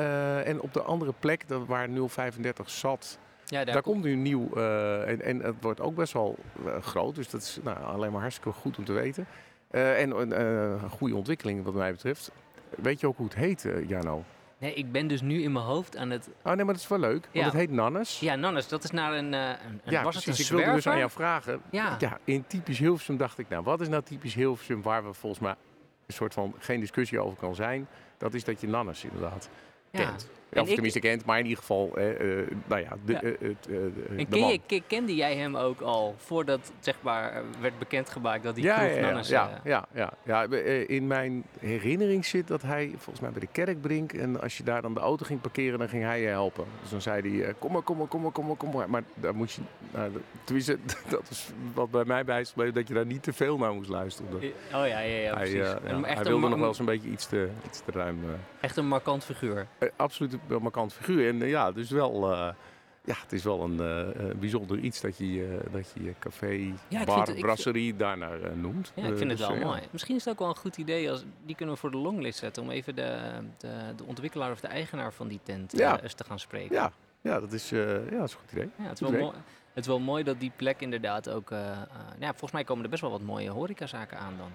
en 0.46 0.62
op 0.62 0.74
de 0.74 0.82
andere 0.82 1.14
plek, 1.20 1.48
dat 1.48 1.66
waar 1.66 1.90
035 2.08 2.70
zat, 2.70 3.18
Ja, 3.50 3.64
daar, 3.64 3.74
daar, 3.74 3.82
komt 3.84 4.04
nu 4.04 4.16
nieuw. 4.16 4.50
eh, 4.56 5.10
en, 5.10 5.22
en 5.22 5.40
het 5.40 5.56
wordt 5.62 5.82
ook 5.82 5.96
best 5.96 6.14
wel 6.14 6.36
eh, 6.66 6.82
groot. 6.82 7.16
Dus 7.16 7.30
dat 7.30 7.42
is 7.42 7.60
nou, 7.64 7.84
alleen 7.84 8.12
maar 8.12 8.22
hartstikke 8.22 8.52
goed 8.60 8.78
om 8.78 8.86
te 8.86 8.94
weten. 8.94 9.26
Eh, 9.68 10.02
en 10.02 10.32
eh, 10.32 10.82
een 10.82 10.90
goede 10.90 11.16
ontwikkeling 11.16 11.64
wat 11.64 11.74
mij 11.74 11.92
betreft. 11.92 12.32
Weet 12.76 13.00
je 13.00 13.08
ook 13.08 13.18
hoe 13.18 13.26
het 13.26 13.36
heet, 13.36 13.68
Jarno? 13.88 14.24
Nee, 14.60 14.74
ik 14.74 14.92
ben 14.92 15.08
dus 15.08 15.22
nu 15.22 15.42
in 15.42 15.52
mijn 15.52 15.66
hoofd 15.66 15.98
aan 15.98 16.10
het... 16.10 16.30
Oh 16.44 16.54
nee, 16.54 16.56
maar 16.66 16.74
dat 16.74 16.84
is 16.84 16.88
wel 16.88 17.00
leuk. 17.00 17.22
Want 17.22 17.34
Ja. 17.36 17.44
het 17.44 17.54
heet 17.54 17.72
Nannes. 17.72 18.20
Ja, 18.20 18.36
Nannes, 18.36 18.68
dat 18.68 18.84
is 18.84 18.92
naar 18.92 19.14
een... 19.14 19.34
eh, 19.34 19.40
een, 19.48 19.82
een 19.84 19.92
Ja, 19.92 20.04
was 20.04 20.16
het 20.16 20.26
een 20.26 20.32
precies. 20.34 20.52
Ik 20.52 20.58
wilde 20.58 20.74
dus 20.74 20.88
aan 20.88 20.98
jou 20.98 21.10
vragen. 21.12 21.62
Ja. 21.72 21.96
Ja, 22.00 22.18
in 22.24 22.44
typisch 22.48 22.80
Hilversum 22.80 23.18
dacht 23.18 23.38
ik, 23.38 23.50
nou, 23.50 23.64
wat 23.64 23.82
is 23.82 23.88
nou 23.88 24.04
typisch 24.04 24.34
Hilversum 24.34 24.82
waar 24.82 25.06
we 25.06 25.14
volgens 25.14 25.42
mij 25.42 25.56
een 26.06 26.14
soort 26.14 26.34
van 26.34 26.54
geen 26.60 26.80
discussie 26.80 27.20
over 27.20 27.38
kan 27.38 27.56
zijn? 27.56 27.88
Dat 28.18 28.34
is 28.34 28.44
dat 28.44 28.62
je 28.62 28.68
Nannes 28.68 29.04
inderdaad 29.04 29.50
Ja. 29.92 30.04
kent. 30.06 30.30
En 30.50 30.62
of 30.62 30.70
tenminste 30.70 31.00
kent, 31.00 31.26
maar 31.26 31.38
in 31.40 31.44
ieder 31.46 31.60
geval, 31.60 31.92
eh, 31.98 32.06
nou 32.68 32.82
ja, 32.82 32.90
de, 33.06 33.14
Ja. 33.14 33.22
eh, 33.22 33.32
het, 33.40 33.42
eh, 33.42 33.68
de- 33.68 34.16
En 34.18 34.28
ken 34.28 34.48
je, 34.68 34.82
kende 34.88 35.16
jij 35.16 35.36
hem 35.36 35.56
ook 35.58 35.82
al 35.82 36.16
voordat 36.18 36.72
zeg 36.80 36.96
maar, 37.02 37.42
werd 37.62 37.80
bekendgemaakt 37.80 38.44
dat 38.44 38.56
die 38.56 38.64
ja, 38.64 38.82
ja, 38.82 38.96
ja, 38.96 39.22
ja, 39.28 39.62
ja, 39.64 39.86
ja, 39.94 40.14
ja. 40.26 40.44
In 40.88 41.08
mijn 41.08 41.44
herinnering 41.60 42.26
zit 42.26 42.48
dat 42.48 42.62
hij 42.62 42.90
volgens 42.98 43.20
mij 43.20 43.30
bij 43.32 43.40
de 43.40 43.48
Kerkbrink 43.52 44.14
en 44.14 44.42
als 44.42 44.58
je 44.58 44.64
daar 44.64 44.82
dan 44.82 44.94
de 44.94 45.00
auto 45.00 45.26
ging 45.26 45.42
parkeren, 45.42 45.80
dan 45.80 45.90
ging 45.90 46.04
hij 46.04 46.22
je 46.22 46.28
helpen. 46.28 46.66
Dus 46.82 46.90
dan 46.90 47.02
zei 47.02 47.42
hij, 47.42 47.54
kom 47.60 47.72
maar, 47.72 47.82
kom 47.82 47.98
maar, 47.98 48.08
kom 48.08 48.22
maar, 48.22 48.32
kom 48.32 48.46
maar, 48.48 48.56
kom 48.56 48.72
maar. 48.72 48.90
Maar 48.90 49.04
daar 49.14 49.36
moest 49.36 49.56
je, 49.56 49.62
nou, 49.92 50.12
dat- 50.14 50.22
tenminste, 50.44 50.78
dat 51.10 51.30
is 51.30 51.50
wat 51.74 51.92
bij 51.92 52.06
mij 52.06 52.26
bij 52.26 52.42
is 52.42 52.50
gebleven, 52.50 52.74
dat 52.74 52.88
je 52.88 52.94
daar 52.94 53.06
niet 53.06 53.24
te 53.24 53.34
veel 53.34 53.58
naar 53.58 53.74
moest 53.74 53.90
luisteren. 53.90 54.36
Oh 54.36 54.42
ja, 54.72 54.86
ja, 54.86 55.00
ja, 55.00 55.34
hij, 55.34 55.34
precies. 55.34 55.54
ja, 55.58 55.80
hij 56.02 56.24
wilde 56.24 56.44
een, 56.46 56.50
nog 56.52 56.60
wel 56.60 56.68
eens 56.68 56.80
een 56.80 56.86
beetje 56.86 57.10
iets 57.10 57.26
te, 57.28 57.50
iets 57.66 57.82
te 57.86 57.92
ruim. 57.92 58.20
echt 58.62 58.78
een 58.78 58.88
markant 58.88 59.24
figuur. 59.26 59.68
Eh, 59.78 59.90
absoluut 60.42 60.58
een 60.58 60.62
markant 60.64 60.94
figuur. 60.94 61.28
En 61.28 61.48
ja, 61.48 61.72
dus 61.72 61.90
wel, 61.90 62.32
eh, 62.32 62.54
ja, 63.04 63.16
het 63.22 63.32
is 63.32 63.44
wel 63.44 63.62
een 63.64 63.80
eh, 63.80 64.30
eh, 64.30 64.36
bijzonder 64.38 64.78
iets 64.80 65.02
dat 65.02 65.18
je, 65.18 65.60
dat 65.72 65.92
je 66.04 66.14
café, 66.20 66.74
Ja, 66.88 67.04
bar, 67.04 67.30
ik- 67.30 67.40
brasserie 67.42 67.96
daarnaar 67.96 68.58
noemt. 68.58 68.92
Ja, 68.96 69.02
ik 69.08 69.18
vind 69.18 69.30
het 69.30 69.38
dus, 69.40 69.48
wel 69.48 69.58
ja. 69.58 69.66
mooi. 69.66 69.82
Misschien 69.92 70.16
is 70.16 70.26
het 70.26 70.34
ook 70.34 70.40
wel 70.40 70.50
een 70.50 70.56
goed 70.56 70.78
idee, 70.78 71.12
als, 71.12 71.24
die 71.46 71.56
kunnen 71.56 71.76
we 71.76 71.82
voor 71.82 71.92
de 71.92 71.98
longlist 71.98 72.40
zetten, 72.40 72.64
om 72.64 72.70
even 72.70 72.96
de, 72.96 73.20
de, 73.58 73.94
de 73.96 74.04
ontwikkelaar 74.04 74.52
of 74.52 74.60
de 74.60 74.68
eigenaar 74.68 75.14
van 75.14 75.28
die 75.28 75.40
tent 75.44 75.72
Ja. 75.78 76.02
eens 76.02 76.14
te 76.14 76.24
gaan 76.24 76.40
spreken. 76.40 76.76
Ja, 76.76 76.92
ja, 77.22 77.40
dat 77.40 77.52
is, 77.54 77.70
ja, 77.70 77.86
dat 77.94 78.12
is 78.30 78.34
een 78.34 78.40
goed 78.40 78.52
idee. 78.52 78.70
Ja, 78.78 78.84
het, 78.84 78.94
is 78.94 79.00
wel 79.00 79.10
idee. 79.10 79.22
mooi, 79.22 79.36
het 79.74 79.84
is 79.84 79.88
wel 79.88 80.00
mooi 80.00 80.24
dat 80.24 80.40
die 80.40 80.52
plek 80.56 80.82
inderdaad 80.82 81.30
ook... 81.30 81.50
nou 81.50 81.88
ja, 82.20 82.30
volgens 82.30 82.52
mij 82.52 82.64
komen 82.64 82.84
er 82.84 82.90
best 82.90 83.02
wel 83.02 83.12
wat 83.12 83.22
mooie 83.22 83.50
horecazaken 83.50 84.18
aan 84.18 84.34
dan. 84.38 84.52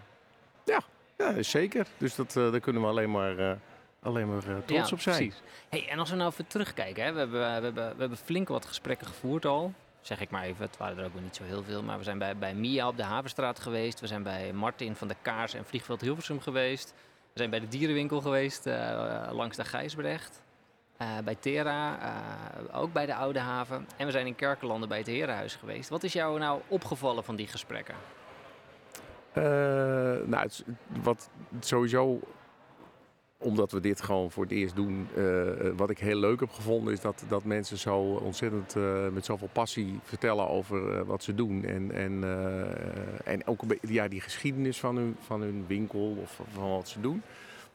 Ja, 0.65 1.43
zeker. 1.43 1.87
Dus 1.99 2.15
dat, 2.15 2.37
eh, 2.37 2.51
daar 2.51 2.61
kunnen 2.61 2.83
we 2.83 2.89
alleen 2.89 3.11
maar, 3.11 3.59
alleen 4.03 4.29
maar 4.29 4.49
eh, 4.49 4.57
trots 4.65 4.89
Ja, 4.89 4.95
op 4.95 5.01
zijn. 5.01 5.17
Precies. 5.17 5.43
Hey, 5.69 5.89
en 5.89 5.99
als 5.99 6.11
we 6.11 6.17
nou 6.17 6.31
even 6.31 6.47
terugkijken, 6.47 7.05
hè, 7.05 7.13
we, 7.13 7.19
hebben, 7.19 7.41
we, 7.41 7.47
hebben, 7.47 7.75
we 7.75 8.01
hebben 8.01 8.19
flink 8.19 8.49
wat 8.49 8.67
gesprekken 8.67 9.07
gevoerd 9.07 9.45
al. 9.45 9.73
Zeg 10.01 10.21
ik 10.21 10.31
maar 10.31 10.43
even, 10.43 10.67
het 10.67 10.77
waren 10.77 10.99
er 10.99 11.05
ook 11.05 11.13
wel 11.13 11.23
niet 11.23 11.37
zo 11.37 11.45
heel 11.45 11.63
veel. 11.63 11.83
Maar 11.83 11.99
we 11.99 12.05
zijn 12.05 12.19
bij, 12.19 12.37
bij 12.37 12.55
Mia 12.55 12.89
op 12.89 12.97
de 12.97 13.03
Havenstraat 13.03 13.61
geweest. 13.61 14.01
We 14.01 14.07
zijn 14.07 14.23
bij 14.23 14.53
Martin 14.53 14.97
van 14.97 15.09
de 15.09 15.17
Kaars 15.23 15.55
en 15.55 15.65
Vliegveld 15.65 16.01
Hilversum 16.01 16.41
geweest. 16.41 16.95
We 17.33 17.39
zijn 17.39 17.51
bij 17.51 17.61
de 17.61 17.69
dierenwinkel 17.69 18.21
geweest, 18.21 18.67
eh, 18.67 19.29
langs 19.33 19.57
de 19.57 19.65
Gijsbrecht. 19.65 20.43
Eh, 20.97 21.09
bij 21.25 21.35
Tera, 21.35 21.99
eh, 22.01 22.81
ook 22.81 22.93
bij 22.93 23.07
de 23.07 23.15
Oude 23.15 23.39
Haven. 23.39 23.87
En 23.97 24.07
we 24.07 24.13
zijn 24.13 24.27
in 24.27 24.35
Kerkelanden 24.35 24.89
bij 24.89 24.99
het 24.99 25.07
Herenhuis 25.07 25.55
geweest. 25.55 25.89
Wat 25.89 26.03
is 26.03 26.13
jou 26.13 26.39
nou 26.39 26.61
opgevallen 26.69 27.25
van 27.25 27.37
die 27.37 27.47
gesprekken? 27.47 27.95
Eh, 29.33 29.43
nou, 30.25 30.37
het 30.37 30.65
wat 31.03 31.31
sowieso, 31.61 32.21
omdat 33.43 33.73
we 33.73 33.81
dit 33.81 34.03
gewoon 34.03 34.31
voor 34.31 34.43
het 34.43 34.53
eerst 34.53 34.77
doen, 34.77 35.09
eh, 35.17 35.25
wat 35.77 35.91
ik 35.91 35.99
heel 35.99 36.17
leuk 36.17 36.41
heb 36.41 36.51
gevonden, 36.51 36.93
is 36.93 37.01
dat, 37.01 37.25
dat 37.29 37.45
mensen 37.45 37.79
zo 37.79 37.99
ontzettend 38.01 38.77
eh, 38.77 39.09
met 39.13 39.25
zoveel 39.25 39.49
passie 39.53 39.99
vertellen 40.03 40.49
over 40.49 40.99
eh, 40.99 41.03
wat 41.07 41.23
ze 41.23 41.35
doen. 41.35 41.65
En, 41.65 41.93
en, 41.93 42.25
en 43.25 43.47
ook 43.47 43.63
ja, 43.81 44.09
die 44.09 44.21
geschiedenis 44.21 44.81
van 44.81 44.97
hun, 44.97 45.17
van 45.21 45.41
hun 45.41 45.65
winkel 45.67 46.17
of 46.23 46.41
van 46.53 46.71
wat 46.71 46.89
ze 46.89 47.01
doen. 47.01 47.23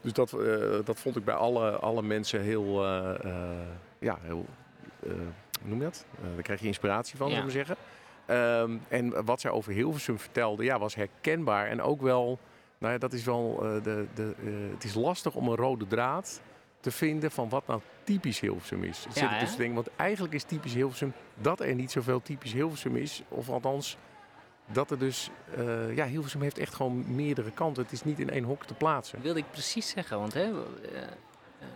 Dus 0.01 0.13
dat, 0.13 0.37
dat 0.85 0.99
vond 0.99 1.15
ik 1.15 1.25
bij 1.25 1.33
alle, 1.35 1.71
alle 1.71 2.01
mensen 2.01 2.41
heel, 2.41 2.85
ja, 3.99 4.17
heel 4.21 4.45
hoe 5.61 5.69
noem 5.69 5.77
je 5.77 5.83
dat? 5.83 6.05
Daar 6.33 6.43
krijg 6.43 6.59
je 6.59 6.67
inspiratie 6.67 7.17
van, 7.17 7.27
Ja. 7.27 7.33
zullen 7.33 7.49
we 7.49 7.57
zeggen. 7.57 7.75
Ehm, 8.25 8.77
en 8.87 9.25
wat 9.25 9.41
zij 9.41 9.51
over 9.51 9.73
Hilversum 9.73 10.19
vertelde, 10.19 10.63
ja, 10.63 10.79
was 10.79 10.95
herkenbaar. 10.95 11.67
En 11.67 11.81
ook 11.81 12.01
wel, 12.01 12.39
nou 12.77 12.93
ja, 12.93 12.99
dat 12.99 13.13
is 13.13 13.23
wel, 13.23 13.59
eh, 13.63 13.83
de, 13.83 14.05
de, 14.13 14.33
eh, 14.39 14.73
het 14.73 14.83
is 14.83 14.93
lastig 14.93 15.35
om 15.35 15.47
een 15.47 15.55
rode 15.55 15.87
draad 15.87 16.41
te 16.79 16.91
vinden 16.91 17.31
van 17.31 17.49
wat 17.49 17.67
nou 17.67 17.81
typisch 18.03 18.39
Hilversum 18.39 18.83
is. 18.83 19.05
Het 19.05 19.19
Ja, 19.19 19.45
zit 19.45 19.57
denken, 19.57 19.75
want 19.75 19.89
eigenlijk 19.95 20.33
is 20.33 20.43
typisch 20.43 20.73
Hilversum 20.73 21.13
dat 21.35 21.59
er 21.59 21.75
niet 21.75 21.91
zoveel 21.91 22.21
typisch 22.21 22.53
Hilversum 22.53 22.95
is. 22.95 23.21
Of 23.27 23.49
althans, 23.49 23.97
dat 24.65 24.91
er 24.91 24.99
dus, 24.99 25.29
eh, 25.55 25.95
ja, 25.95 26.05
Hilversum 26.05 26.41
heeft 26.41 26.57
echt 26.57 26.75
gewoon 26.75 27.15
meerdere 27.15 27.51
kanten. 27.51 27.83
Het 27.83 27.91
is 27.91 28.03
niet 28.03 28.19
in 28.19 28.29
één 28.29 28.43
hok 28.43 28.65
te 28.65 28.73
plaatsen. 28.73 29.15
Dat 29.15 29.25
wilde 29.25 29.39
ik 29.39 29.51
precies 29.51 29.89
zeggen, 29.89 30.19
want 30.19 30.33
hè, 30.33 30.51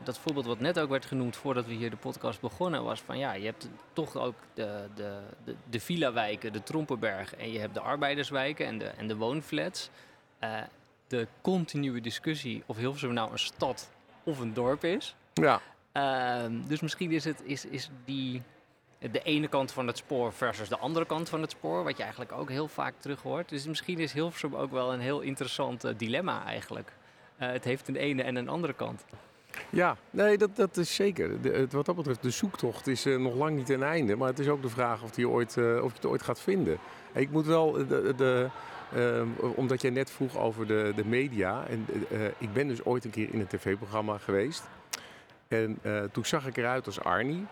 dat 0.04 0.20
voorbeeld 0.20 0.46
wat 0.46 0.60
net 0.60 0.80
ook 0.80 0.90
werd 0.90 1.06
genoemd 1.06 1.36
voordat 1.36 1.66
we 1.66 1.74
hier 1.74 1.90
de 1.90 1.96
podcast 1.96 2.42
begonnen, 2.42 2.84
was 2.84 3.02
van 3.02 3.18
ja, 3.18 3.34
je 3.34 3.46
hebt 3.46 3.70
toch 3.94 4.16
ook 4.16 4.36
de, 4.54 4.88
de, 4.96 5.20
de, 5.44 5.56
de 5.70 5.80
villa-wijken, 5.80 6.54
de 6.54 6.64
Trompenberg 6.64 7.36
en 7.36 7.52
je 7.52 7.60
hebt 7.60 7.74
de 7.74 7.80
arbeiderswijken 7.80 8.66
en 8.66 8.78
de, 8.78 8.86
en 8.86 9.08
de 9.08 9.16
woonflats. 9.16 9.90
Eh, 10.40 10.62
de 11.12 11.28
continue 11.42 12.02
discussie 12.02 12.64
of 12.66 12.78
Hilversum 12.78 13.14
nou 13.14 13.32
een 13.32 13.40
stad 13.40 13.90
of 14.24 14.40
een 14.40 14.54
dorp 14.54 14.84
is. 14.84 15.16
Ja, 15.34 15.62
Ehm, 15.92 16.54
dus 16.68 16.80
misschien 16.80 17.12
is, 17.12 17.24
het, 17.24 17.42
is, 17.44 17.66
is 17.66 17.90
die 18.06 18.42
de 19.00 19.22
ene 19.22 19.48
kant 19.48 19.72
van 19.72 19.88
het 19.88 19.98
spoor 19.98 20.34
versus 20.34 20.70
de 20.70 20.78
andere 20.78 21.06
kant 21.06 21.30
van 21.30 21.42
het 21.42 21.52
spoor, 21.52 21.84
wat 21.84 21.98
je 21.98 22.04
eigenlijk 22.04 22.32
ook 22.32 22.50
heel 22.50 22.68
vaak 22.68 22.94
terug 23.00 23.22
hoort. 23.22 23.50
Dus 23.50 23.68
misschien 23.68 24.00
is 24.00 24.14
Hilversum 24.14 24.56
ook 24.56 24.72
wel 24.72 24.94
een 24.94 25.00
heel 25.00 25.20
interessant 25.20 25.84
eh, 25.84 25.94
dilemma 25.98 26.46
eigenlijk. 26.46 26.94
Eh, 27.38 27.52
het 27.52 27.64
heeft 27.64 27.88
een 27.88 27.96
ene 27.96 28.24
en 28.24 28.36
een 28.36 28.50
andere 28.50 28.74
kant. 28.74 29.06
Ja, 29.70 29.98
nee, 30.10 30.38
dat, 30.38 30.56
dat 30.56 30.78
is 30.78 30.96
zeker. 30.96 31.42
De, 31.42 31.68
wat 31.72 31.86
dat 31.86 31.96
betreft, 31.96 32.22
de 32.22 32.30
zoektocht 32.30 32.88
is 32.88 33.06
eh, 33.06 33.18
nog 33.18 33.36
lang 33.36 33.56
niet 33.56 33.66
ten 33.66 33.84
einde. 33.84 34.16
Maar 34.16 34.28
het 34.28 34.40
is 34.40 34.48
ook 34.48 34.62
de 34.62 34.70
vraag 34.70 35.04
of, 35.04 35.12
die 35.12 35.30
ooit, 35.30 35.58
of 35.58 35.90
je 35.90 35.96
het 35.96 36.06
ooit 36.06 36.22
gaat 36.22 36.42
vinden. 36.42 36.78
Ik 37.14 37.32
moet 37.32 37.46
wel, 37.46 37.72
de, 37.72 38.14
de, 38.18 38.50
ehm, 38.96 39.28
omdat 39.56 39.82
jij 39.82 39.92
net 39.92 40.12
vroeg 40.12 40.38
over 40.38 40.68
de, 40.68 40.92
de 40.96 41.06
media. 41.06 41.64
En, 41.70 41.86
eh, 42.12 42.20
ik 42.38 42.54
ben 42.54 42.68
dus 42.68 42.84
ooit 42.86 43.06
een 43.06 43.12
keer 43.12 43.28
in 43.32 43.40
een 43.40 43.48
tv-programma 43.48 44.18
geweest. 44.18 44.64
En 45.48 45.78
eh, 45.82 46.04
toen 46.12 46.26
zag 46.26 46.48
ik 46.48 46.58
eruit 46.58 46.86
als 46.86 47.00
Arnie. 47.04 47.46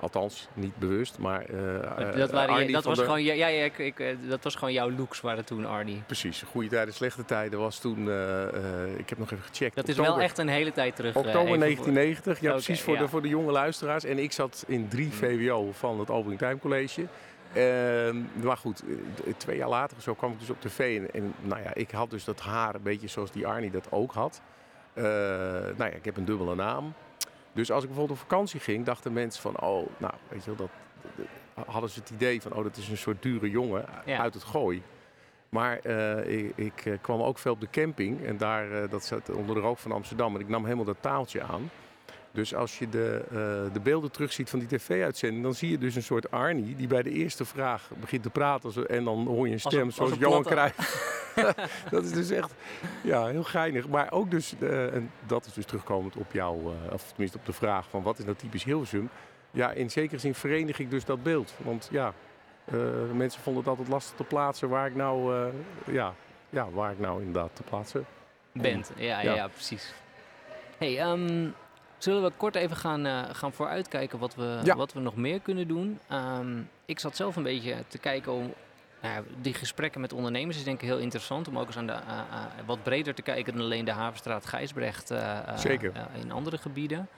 Althans, 0.00 0.48
niet 0.54 0.76
bewust, 0.76 1.18
maar... 1.18 1.40
eh, 1.44 2.16
dat, 2.16 2.30
waren, 2.30 2.72
dat, 2.72 2.84
was 2.84 2.98
de- 2.98 3.04
gewoon, 3.04 3.22
ja, 3.22 3.32
ja, 3.34 3.46
ja, 3.46 3.64
ik, 3.64 3.78
ik, 3.78 4.00
eh, 4.00 4.16
dat 4.28 4.44
was 4.44 4.54
gewoon 4.54 4.72
jouw 4.72 4.90
looks 4.90 5.20
waren 5.20 5.44
toen, 5.44 5.66
Arnie. 5.66 6.02
Precies, 6.06 6.42
goede 6.42 6.68
tijden, 6.68 6.94
slechte 6.94 7.24
tijden 7.24 7.58
was 7.58 7.78
toen... 7.78 8.08
eh, 8.08 8.42
eh, 8.42 8.98
ik 8.98 9.08
heb 9.08 9.18
nog 9.18 9.30
even 9.32 9.44
gecheckt. 9.44 9.76
Dat 9.76 9.88
is 9.88 9.96
wel 9.96 10.20
echt 10.20 10.38
een 10.38 10.48
hele 10.48 10.72
tijd 10.72 10.96
terug. 10.96 11.14
eh, 11.14 11.18
Oktober 11.20 11.40
even 11.40 11.56
voor- 11.56 11.58
1990, 11.58 12.40
ja 12.40 12.52
precies 12.52 12.80
voor, 12.80 12.92
ja. 12.92 12.98
Mm. 12.98 13.04
De, 13.04 13.10
voor 13.10 13.22
de 13.22 13.28
jonge 13.28 13.52
luisteraars. 13.52 14.04
En 14.04 14.18
ik 14.18 14.32
zat 14.32 14.64
in 14.66 14.88
3 14.88 15.10
VWO 15.12 15.72
van 15.72 15.98
het 16.00 16.10
Albering 16.10 16.40
Time 16.40 16.58
College. 16.58 17.06
Ehm, 17.52 18.16
maar 18.42 18.56
goed, 18.56 18.82
eh, 19.26 19.34
twee 19.36 19.56
jaar 19.56 19.68
later 19.68 19.96
of 19.96 20.02
zo 20.02 20.14
kwam 20.14 20.32
ik 20.32 20.38
dus 20.38 20.50
op 20.50 20.60
tv. 20.60 20.98
En, 20.98 21.10
en 21.12 21.34
nou 21.40 21.62
ja, 21.62 21.74
ik 21.74 21.90
had 21.90 22.10
dus 22.10 22.24
dat 22.24 22.40
haar 22.40 22.74
een 22.74 22.82
beetje 22.82 23.08
zoals 23.08 23.30
die 23.30 23.46
Arnie 23.46 23.70
dat 23.70 23.86
ook 23.90 24.12
had. 24.12 24.40
Eh, 24.92 25.04
nou 25.04 25.76
ja, 25.78 25.86
ik 25.86 26.04
heb 26.04 26.16
een 26.16 26.24
dubbele 26.24 26.54
naam. 26.54 26.92
Dus 27.52 27.70
als 27.70 27.82
ik 27.82 27.88
bijvoorbeeld 27.88 28.18
op 28.20 28.28
vakantie 28.28 28.60
ging, 28.60 28.84
dachten 28.84 29.12
mensen 29.12 29.42
van, 29.42 29.60
oh, 29.60 29.88
nou, 29.96 30.12
weet 30.28 30.44
je 30.44 30.54
wel, 30.56 30.68
dat, 31.54 31.66
hadden 31.66 31.90
ze 31.90 32.00
het 32.00 32.10
idee 32.10 32.42
van, 32.42 32.52
oh, 32.52 32.62
dat 32.62 32.76
is 32.76 32.88
een 32.88 32.96
soort 32.96 33.22
dure 33.22 33.50
jongen 33.50 33.84
Ja. 34.04 34.18
uit 34.18 34.34
het 34.34 34.44
gooi. 34.44 34.82
Maar 35.48 35.78
eh, 35.78 36.38
ik, 36.46 36.84
ik 36.84 36.98
kwam 37.00 37.22
ook 37.22 37.38
veel 37.38 37.52
op 37.52 37.60
de 37.60 37.70
camping 37.70 38.24
en 38.26 38.36
daar, 38.36 38.88
dat 38.88 39.04
zat 39.04 39.30
onder 39.30 39.54
de 39.54 39.60
rook 39.60 39.78
van 39.78 39.92
Amsterdam. 39.92 40.34
En 40.34 40.40
ik 40.40 40.48
nam 40.48 40.64
helemaal 40.64 40.84
dat 40.84 40.96
taaltje 41.00 41.42
aan. 41.42 41.70
Dus 42.38 42.54
als 42.54 42.78
je 42.78 42.88
de, 42.88 43.24
eh, 43.30 43.34
de 43.72 43.80
beelden 43.82 44.10
terugziet 44.10 44.50
van 44.50 44.58
die 44.58 44.68
tv-uitzending, 44.68 45.42
dan 45.42 45.54
zie 45.54 45.70
je 45.70 45.78
dus 45.78 45.94
een 45.94 46.02
soort 46.02 46.30
Arnie 46.30 46.76
die 46.76 46.86
bij 46.86 47.02
de 47.02 47.10
eerste 47.10 47.44
vraag 47.44 47.90
begint 48.00 48.22
te 48.22 48.30
praten. 48.30 48.72
zo- 48.72 48.82
En 48.82 49.04
dan 49.04 49.26
hoor 49.26 49.46
je 49.46 49.52
een 49.52 49.60
stem 49.60 49.80
een- 49.86 49.92
zoals 49.92 50.10
een 50.10 50.18
Johan. 50.18 50.42
Cruijff. 50.42 51.32
dat 51.90 52.04
is 52.04 52.12
dus 52.12 52.30
echt 52.30 52.54
ja, 53.02 53.26
heel 53.26 53.42
geinig. 53.44 53.88
Maar 53.88 54.12
ook 54.12 54.30
dus, 54.30 54.54
eh, 54.60 54.94
en 54.94 55.10
dat 55.26 55.46
is 55.46 55.52
dus 55.52 55.64
terugkomend 55.64 56.16
op 56.16 56.32
jou, 56.32 56.60
eh, 56.86 56.92
of 56.92 57.08
tenminste 57.08 57.38
op 57.38 57.46
de 57.46 57.52
vraag 57.52 57.88
van 57.90 58.02
wat 58.02 58.18
is 58.18 58.24
nou 58.24 58.36
typisch 58.36 58.64
Hilversum. 58.64 59.08
Ja, 59.50 59.70
in 59.72 59.90
zekere 59.90 60.20
zin 60.20 60.34
verenig 60.34 60.78
ik 60.78 60.90
dus 60.90 61.04
dat 61.04 61.22
beeld. 61.22 61.54
Want 61.56 61.88
ja, 61.90 62.12
mensen 63.14 63.40
vonden 63.42 63.62
het 63.62 63.70
altijd 63.70 63.88
lastig 63.88 64.16
te 64.16 64.24
plaatsen 64.24 64.68
waar 64.68 64.86
ik 64.86 64.94
nou, 64.94 65.50
ja, 65.86 66.14
ja, 66.50 66.70
waar 66.70 66.92
ik 66.92 66.98
nou 66.98 67.18
inderdaad 67.22 67.50
te 67.52 67.62
plaatsen. 67.62 68.04
bent. 68.52 68.90
Ja, 68.96 69.20
ja. 69.20 69.34
Ja. 69.34 69.48
precies. 69.48 69.94
Hey, 70.78 70.98
ehm, 70.98 71.48
zullen 71.98 72.22
we 72.22 72.30
kort 72.36 72.54
even 72.54 72.76
gaan, 72.76 73.06
eh, 73.06 73.22
gaan 73.32 73.52
vooruitkijken 73.52 74.18
wat 74.18 74.34
we, 74.34 74.60
Ja. 74.64 74.76
wat 74.76 74.92
we 74.92 75.00
nog 75.00 75.16
meer 75.16 75.40
kunnen 75.40 75.68
doen? 75.68 75.98
Ehm, 76.08 76.60
ik 76.84 76.98
zat 76.98 77.16
zelf 77.16 77.36
een 77.36 77.42
beetje 77.42 77.76
te 77.88 77.98
kijken 77.98 78.32
om... 78.32 78.52
Nou 79.02 79.14
ja, 79.14 79.22
die 79.40 79.54
gesprekken 79.54 80.00
met 80.00 80.12
ondernemers 80.12 80.56
is 80.56 80.64
denk 80.64 80.80
ik 80.82 80.88
heel 80.88 80.98
interessant 80.98 81.48
om 81.48 81.58
ook 81.58 81.66
eens 81.66 81.76
aan 81.76 81.86
de, 81.86 81.92
eh, 81.92 81.98
eh, 82.18 82.44
wat 82.66 82.82
breder 82.82 83.14
te 83.14 83.22
kijken 83.22 83.52
dan 83.56 83.62
alleen 83.64 83.84
de 83.84 83.90
Havenstraat 83.92 84.46
Gijsbrecht 84.46 85.12
Zeker. 85.56 85.92
in 86.22 86.32
andere 86.32 86.58
gebieden. 86.58 87.08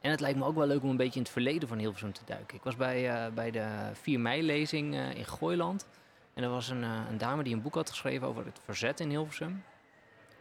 En 0.00 0.10
het 0.10 0.20
lijkt 0.20 0.38
me 0.38 0.44
ook 0.44 0.54
wel 0.54 0.66
leuk 0.66 0.82
om 0.82 0.90
een 0.90 0.96
beetje 0.96 1.14
in 1.18 1.22
het 1.22 1.30
verleden 1.32 1.68
van 1.68 1.78
Hilversum 1.78 2.12
te 2.12 2.20
duiken. 2.24 2.56
Ik 2.56 2.62
was 2.62 2.76
bij, 2.76 3.30
bij 3.34 3.50
de 3.50 3.66
4 3.92 4.20
mei-lezing 4.20 4.94
in 4.94 5.24
Gooiland. 5.24 5.86
En 6.34 6.42
er 6.42 6.50
was 6.50 6.68
een, 6.68 6.82
een 6.82 7.18
dame 7.18 7.42
die 7.42 7.54
een 7.54 7.62
boek 7.62 7.74
had 7.74 7.90
geschreven 7.90 8.26
over 8.28 8.44
het 8.44 8.60
verzet 8.64 9.00
in 9.00 9.08
Hilversum. 9.10 9.64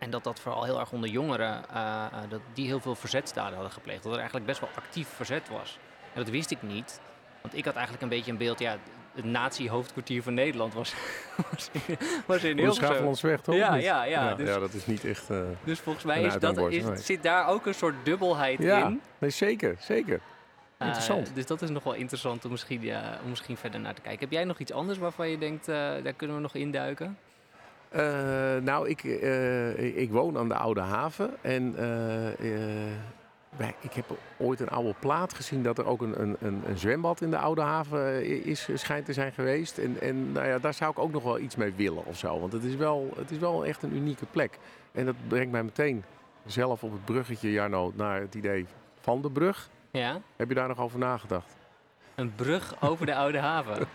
En 0.03 0.09
dat 0.09 0.23
dat 0.23 0.39
vooral 0.39 0.63
heel 0.63 0.79
erg 0.79 0.91
onder 0.91 1.09
jongeren, 1.09 1.69
eh, 1.69 2.05
eh, 2.05 2.29
dat 2.29 2.41
die 2.53 2.65
heel 2.65 2.79
veel 2.79 2.95
verzetstaden 2.95 3.53
hadden 3.53 3.71
gepleegd. 3.71 4.03
Dat 4.03 4.11
er 4.11 4.17
eigenlijk 4.17 4.45
best 4.47 4.59
wel 4.59 4.69
actief 4.75 5.07
verzet 5.07 5.49
was. 5.49 5.77
En 6.13 6.23
dat 6.23 6.29
wist 6.29 6.51
ik 6.51 6.61
niet. 6.61 7.01
Want 7.41 7.57
ik 7.57 7.65
had 7.65 7.73
eigenlijk 7.73 8.03
een 8.03 8.09
beetje 8.09 8.31
een 8.31 8.37
beeld, 8.37 8.59
ja, 8.59 8.77
het 9.15 9.25
nazi-hoofdkwartier 9.25 10.23
van 10.23 10.33
Nederland 10.33 10.73
was, 10.73 10.93
was 11.51 11.69
in, 11.71 11.97
was 12.25 12.43
in 12.43 12.55
De 12.55 12.61
Hilversum. 12.61 12.87
Schaaflandsweg, 12.87 13.41
toch? 13.41 13.55
Ja, 13.55 13.75
ja, 13.75 14.03
ja. 14.03 14.29
ja, 14.29 14.35
Dus, 14.35 14.47
ja, 14.47 14.59
dat 14.59 14.73
is 14.73 14.85
niet 14.85 15.05
echt... 15.05 15.29
eh, 15.29 15.37
dus 15.63 15.79
volgens 15.79 16.05
mij 16.05 16.21
is 16.23 16.37
dat, 16.39 16.57
is, 16.57 16.83
nee. 16.83 16.97
zit 16.97 17.23
daar 17.23 17.47
ook 17.47 17.65
een 17.65 17.73
soort 17.73 17.95
dubbelheid 18.03 18.59
ja, 18.59 18.85
in. 18.85 19.01
nee, 19.17 19.29
zeker, 19.29 19.75
zeker. 19.79 20.19
Interessant. 20.79 21.35
dus 21.35 21.45
dat 21.45 21.61
is 21.61 21.69
nog 21.69 21.83
wel 21.83 21.93
interessant 21.93 22.45
om 22.45 22.51
misschien, 22.51 22.81
ja, 22.81 23.19
om 23.23 23.29
misschien 23.29 23.57
verder 23.57 23.79
naar 23.79 23.93
te 23.93 24.01
kijken. 24.01 24.19
Heb 24.19 24.31
jij 24.31 24.43
nog 24.43 24.59
iets 24.59 24.71
anders 24.71 24.97
waarvan 24.97 25.29
je 25.29 25.37
denkt, 25.37 25.67
eh, 25.67 25.75
daar 25.75 26.13
kunnen 26.13 26.35
we 26.35 26.41
nog 26.41 26.55
induiken? 26.55 27.17
Eh, 27.93 28.01
nou, 28.63 28.89
ik, 28.89 29.03
eh, 29.03 29.97
ik 30.01 30.11
woon 30.11 30.37
aan 30.37 30.47
de 30.47 30.55
Oude 30.55 30.81
Haven. 30.81 31.29
En 31.41 31.73
eh, 31.77 32.47
wij- 33.57 33.75
ik 33.79 33.93
heb 33.93 34.05
ooit 34.37 34.59
een 34.59 34.69
oude 34.69 34.93
plaat 34.99 35.33
gezien 35.33 35.63
dat 35.63 35.77
er 35.77 35.85
ook 35.85 36.01
een, 36.01 36.21
een, 36.21 36.37
een, 36.41 36.77
zwembad 36.77 37.21
in 37.21 37.29
de 37.29 37.37
Oude 37.37 37.61
Haven 37.61 38.25
is, 38.45 38.69
schijnt 38.73 39.05
te 39.05 39.13
zijn 39.13 39.31
geweest. 39.31 39.77
En, 39.77 39.97
en 40.01 40.31
nou 40.31 40.47
ja, 40.47 40.59
daar 40.59 40.73
zou 40.73 40.91
ik 40.91 40.99
ook 40.99 41.11
nog 41.11 41.23
wel 41.23 41.39
iets 41.39 41.55
mee 41.55 41.73
willen 41.73 42.05
of 42.05 42.17
zo. 42.17 42.39
Want 42.39 42.53
het 42.53 42.63
is 42.63 42.75
wel, 42.75 43.13
het 43.15 43.31
is 43.31 43.37
wel 43.37 43.65
echt 43.65 43.83
een 43.83 43.95
unieke 43.95 44.25
plek. 44.31 44.57
En 44.91 45.05
dat 45.05 45.15
brengt 45.27 45.51
mij 45.51 45.63
meteen 45.63 46.03
zelf 46.45 46.83
op 46.83 46.91
het 46.91 47.05
bruggetje, 47.05 47.51
Jarno, 47.51 47.91
naar 47.95 48.19
het 48.19 48.35
idee 48.35 48.65
van 48.99 49.21
de 49.21 49.31
brug. 49.31 49.69
Ja, 49.91 50.21
Heb 50.35 50.49
je 50.49 50.55
daar 50.55 50.67
nog 50.67 50.79
over 50.79 50.99
nagedacht? 50.99 51.55
een 52.15 52.35
brug 52.35 52.75
over 52.81 53.05
de 53.05 53.15
Oude 53.15 53.37
Haven. 53.39 53.77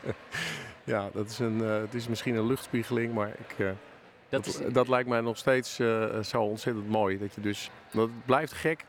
Ja, 0.89 1.09
dat 1.13 1.27
is 1.27 1.39
een, 1.39 1.65
eh, 1.65 1.81
het 1.81 1.95
is 1.95 2.09
misschien 2.09 2.35
een 2.35 2.47
luchtspiegeling, 2.47 3.15
maar 3.15 3.29
ik, 3.29 3.59
eh, 3.59 3.67
Dat 4.29 4.45
Dat, 4.45 4.47
is, 4.47 4.73
dat 4.73 4.89
lijkt 4.89 5.09
mij 5.09 5.21
nog 5.21 5.37
steeds 5.37 5.79
eh, 5.79 6.23
zo 6.23 6.43
ontzettend 6.43 6.89
mooi. 6.89 7.19
Dat 7.19 7.35
je 7.35 7.41
dus, 7.41 7.71
dat 7.93 8.09
het 8.09 8.25
blijft 8.25 8.53
gek 8.53 8.85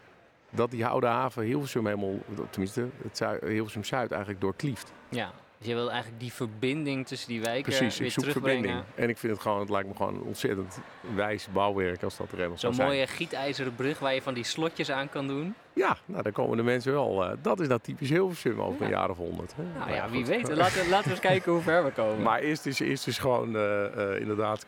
dat 0.49 0.71
die 0.71 0.85
oude 0.85 1.07
haven 1.07 1.43
Hilversum 1.43 1.85
helemaal, 1.85 2.15
tenminste 2.49 2.87
het 3.03 3.23
Hilversum 3.41 3.83
Zuid 3.83 4.11
eigenlijk 4.11 4.41
doorklieft. 4.41 4.91
ja, 5.09 5.31
dus 5.59 5.67
je 5.67 5.73
wil 5.73 5.89
eigenlijk 5.91 6.21
die 6.21 6.33
verbinding 6.33 7.07
tussen 7.07 7.29
die 7.29 7.41
wijken 7.41 7.63
Precies, 7.73 7.97
weer 7.97 8.07
ik 8.07 8.13
zoek 8.13 8.23
terugbrengen. 8.23 8.61
verbinding. 8.63 8.95
En 8.95 9.09
ik 9.09 9.17
vind 9.17 9.33
het 9.33 9.41
gewoon, 9.41 9.59
het 9.59 9.69
lijkt 9.69 9.87
me 9.87 9.95
gewoon 9.95 10.13
een 10.15 10.21
ontzettend 10.21 10.79
wijs 11.15 11.47
bouwwerk 11.53 12.03
als 12.03 12.17
dat 12.17 12.27
er 12.31 12.35
helemaal 12.37 12.57
Zo'n 12.57 12.73
zou 12.73 12.87
zijn. 12.87 12.87
mooie 12.87 13.07
gietijzeren 13.07 13.75
brug 13.75 13.99
waar 13.99 14.13
je 14.13 14.21
van 14.21 14.33
die 14.33 14.43
slotjes 14.43 14.91
aan 14.91 15.09
kan 15.09 15.27
doen. 15.27 15.55
Ja, 15.73 15.97
nou 16.05 16.23
dan 16.23 16.31
komen 16.31 16.57
de 16.57 16.63
mensen 16.63 16.91
wel. 16.93 17.23
eh, 17.25 17.37
dat 17.41 17.59
is 17.59 17.67
dat 17.67 17.83
typisch 17.83 18.09
Hilversum 18.09 18.61
over 18.61 18.81
een 18.81 18.89
Ja. 18.89 18.97
jaar 18.97 19.09
of 19.09 19.17
honderd. 19.17 19.53
hè. 19.55 19.63
Nou 19.79 19.91
ja, 19.91 20.09
wie 20.09 20.25
weet. 20.25 20.55
Laten, 20.55 20.89
laten 20.89 21.03
we 21.05 21.09
eens 21.11 21.19
kijken 21.19 21.51
hoe 21.51 21.61
ver 21.61 21.83
we 21.83 21.91
komen. 21.91 22.21
Maar 22.21 22.39
eerst 22.39 22.65
is, 22.65 22.79
eerst 22.79 23.07
is 23.07 23.17
gewoon 23.17 23.55
eh, 23.55 23.85
eh, 24.13 24.19
inderdaad 24.21 24.65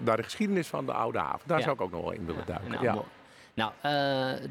naar 0.00 0.16
de 0.16 0.22
geschiedenis 0.22 0.66
van 0.66 0.86
de 0.86 0.92
oude 0.92 1.18
haven. 1.18 1.40
Daar 1.48 1.58
Ja. 1.58 1.64
zou 1.64 1.76
ik 1.76 1.82
ook 1.82 1.90
nog 1.90 2.00
wel 2.02 2.12
in 2.12 2.26
willen 2.26 2.46
duiken. 2.46 2.70
Nou, 2.70 2.82
ja. 2.84 2.94
Nou, 3.54 3.72
eh, 3.80 3.90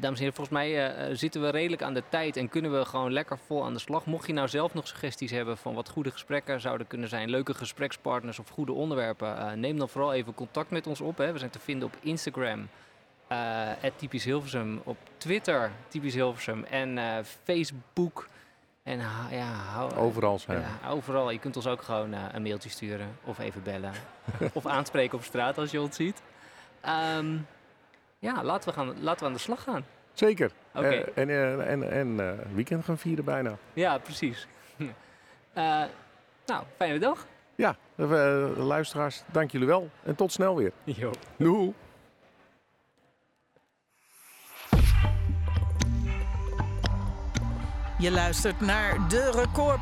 en 0.00 0.16
heren, 0.16 0.34
volgens 0.34 0.48
mij 0.48 0.88
eh, 0.88 1.16
zitten 1.16 1.40
we 1.42 1.48
redelijk 1.48 1.82
aan 1.82 1.94
de 1.94 2.02
tijd 2.08 2.36
en 2.36 2.48
kunnen 2.48 2.78
we 2.78 2.84
gewoon 2.84 3.12
lekker 3.12 3.38
vol 3.46 3.64
aan 3.64 3.72
de 3.72 3.78
slag. 3.78 4.06
Mocht 4.06 4.26
je 4.26 4.32
nou 4.32 4.48
zelf 4.48 4.74
nog 4.74 4.86
suggesties 4.88 5.30
hebben 5.30 5.56
van 5.56 5.74
wat 5.74 5.88
goede 5.88 6.10
gesprekken 6.10 6.60
zouden 6.60 6.86
kunnen 6.86 7.08
zijn, 7.08 7.30
leuke 7.30 7.54
gesprekspartners 7.54 8.38
of 8.38 8.48
goede 8.48 8.72
onderwerpen, 8.72 9.38
eh, 9.38 9.52
neem 9.52 9.78
dan 9.78 9.88
vooral 9.88 10.12
even 10.12 10.34
contact 10.34 10.70
met 10.70 10.86
ons 10.86 11.00
op. 11.00 11.18
Hè. 11.18 11.32
We 11.32 11.38
zijn 11.38 11.50
te 11.50 11.58
vinden 11.58 11.88
op 11.88 11.96
Instagram, 12.00 12.68
eh 13.28 13.70
typisch 13.96 14.24
Hilversum, 14.24 14.80
op 14.84 14.96
Twitter, 15.16 15.70
typisch 15.88 16.14
Hilversum 16.14 16.64
en 16.64 16.98
eh, 16.98 17.24
Facebook. 17.44 18.26
En 18.82 18.98
ja, 19.30 19.52
hou, 19.52 19.94
Overal 19.94 20.38
zijn. 20.38 20.60
ja, 20.60 20.90
overal. 20.90 21.30
Je 21.30 21.38
kunt 21.38 21.56
ons 21.56 21.66
ook 21.66 21.82
gewoon 21.82 22.14
eh, 22.14 22.20
een 22.32 22.42
mailtje 22.42 22.68
sturen 22.68 23.16
of 23.24 23.38
even 23.38 23.62
bellen. 23.62 23.92
of 24.52 24.66
aanspreken 24.66 25.18
op 25.18 25.24
straat 25.24 25.58
als 25.58 25.70
je 25.70 25.80
ons 25.80 25.96
ziet. 25.96 26.22
Ehm, 26.80 27.36
ja, 28.24 28.44
laten 28.44 28.68
we, 28.68 28.74
gaan, 28.74 28.94
laten 29.00 29.20
we 29.20 29.26
aan 29.26 29.32
de 29.32 29.38
slag 29.38 29.62
gaan. 29.62 29.84
Zeker. 30.12 30.50
Oké. 30.74 30.86
Eh, 30.86 31.22
en 31.22 31.28
eh, 31.28 31.70
en, 31.70 31.90
en 31.90 32.20
eh, 32.20 32.46
weekend 32.54 32.84
gaan 32.84 32.98
vieren 32.98 33.24
bijna. 33.24 33.56
Ja, 33.72 33.98
precies. 33.98 34.46
Eh, 35.52 35.82
nou, 36.46 36.64
fijne 36.76 36.98
dag. 36.98 37.26
Ja, 37.54 37.76
luisteraars, 38.56 39.22
dank 39.32 39.50
jullie 39.50 39.66
wel. 39.66 39.90
En 40.02 40.14
tot 40.14 40.32
snel 40.32 40.56
weer. 40.56 40.72
Jo. 40.84 41.10
Doei. 41.36 41.74
Je 47.98 48.10
luistert 48.10 48.60
naar 48.60 49.08
de 49.08 49.30
record 49.30 49.80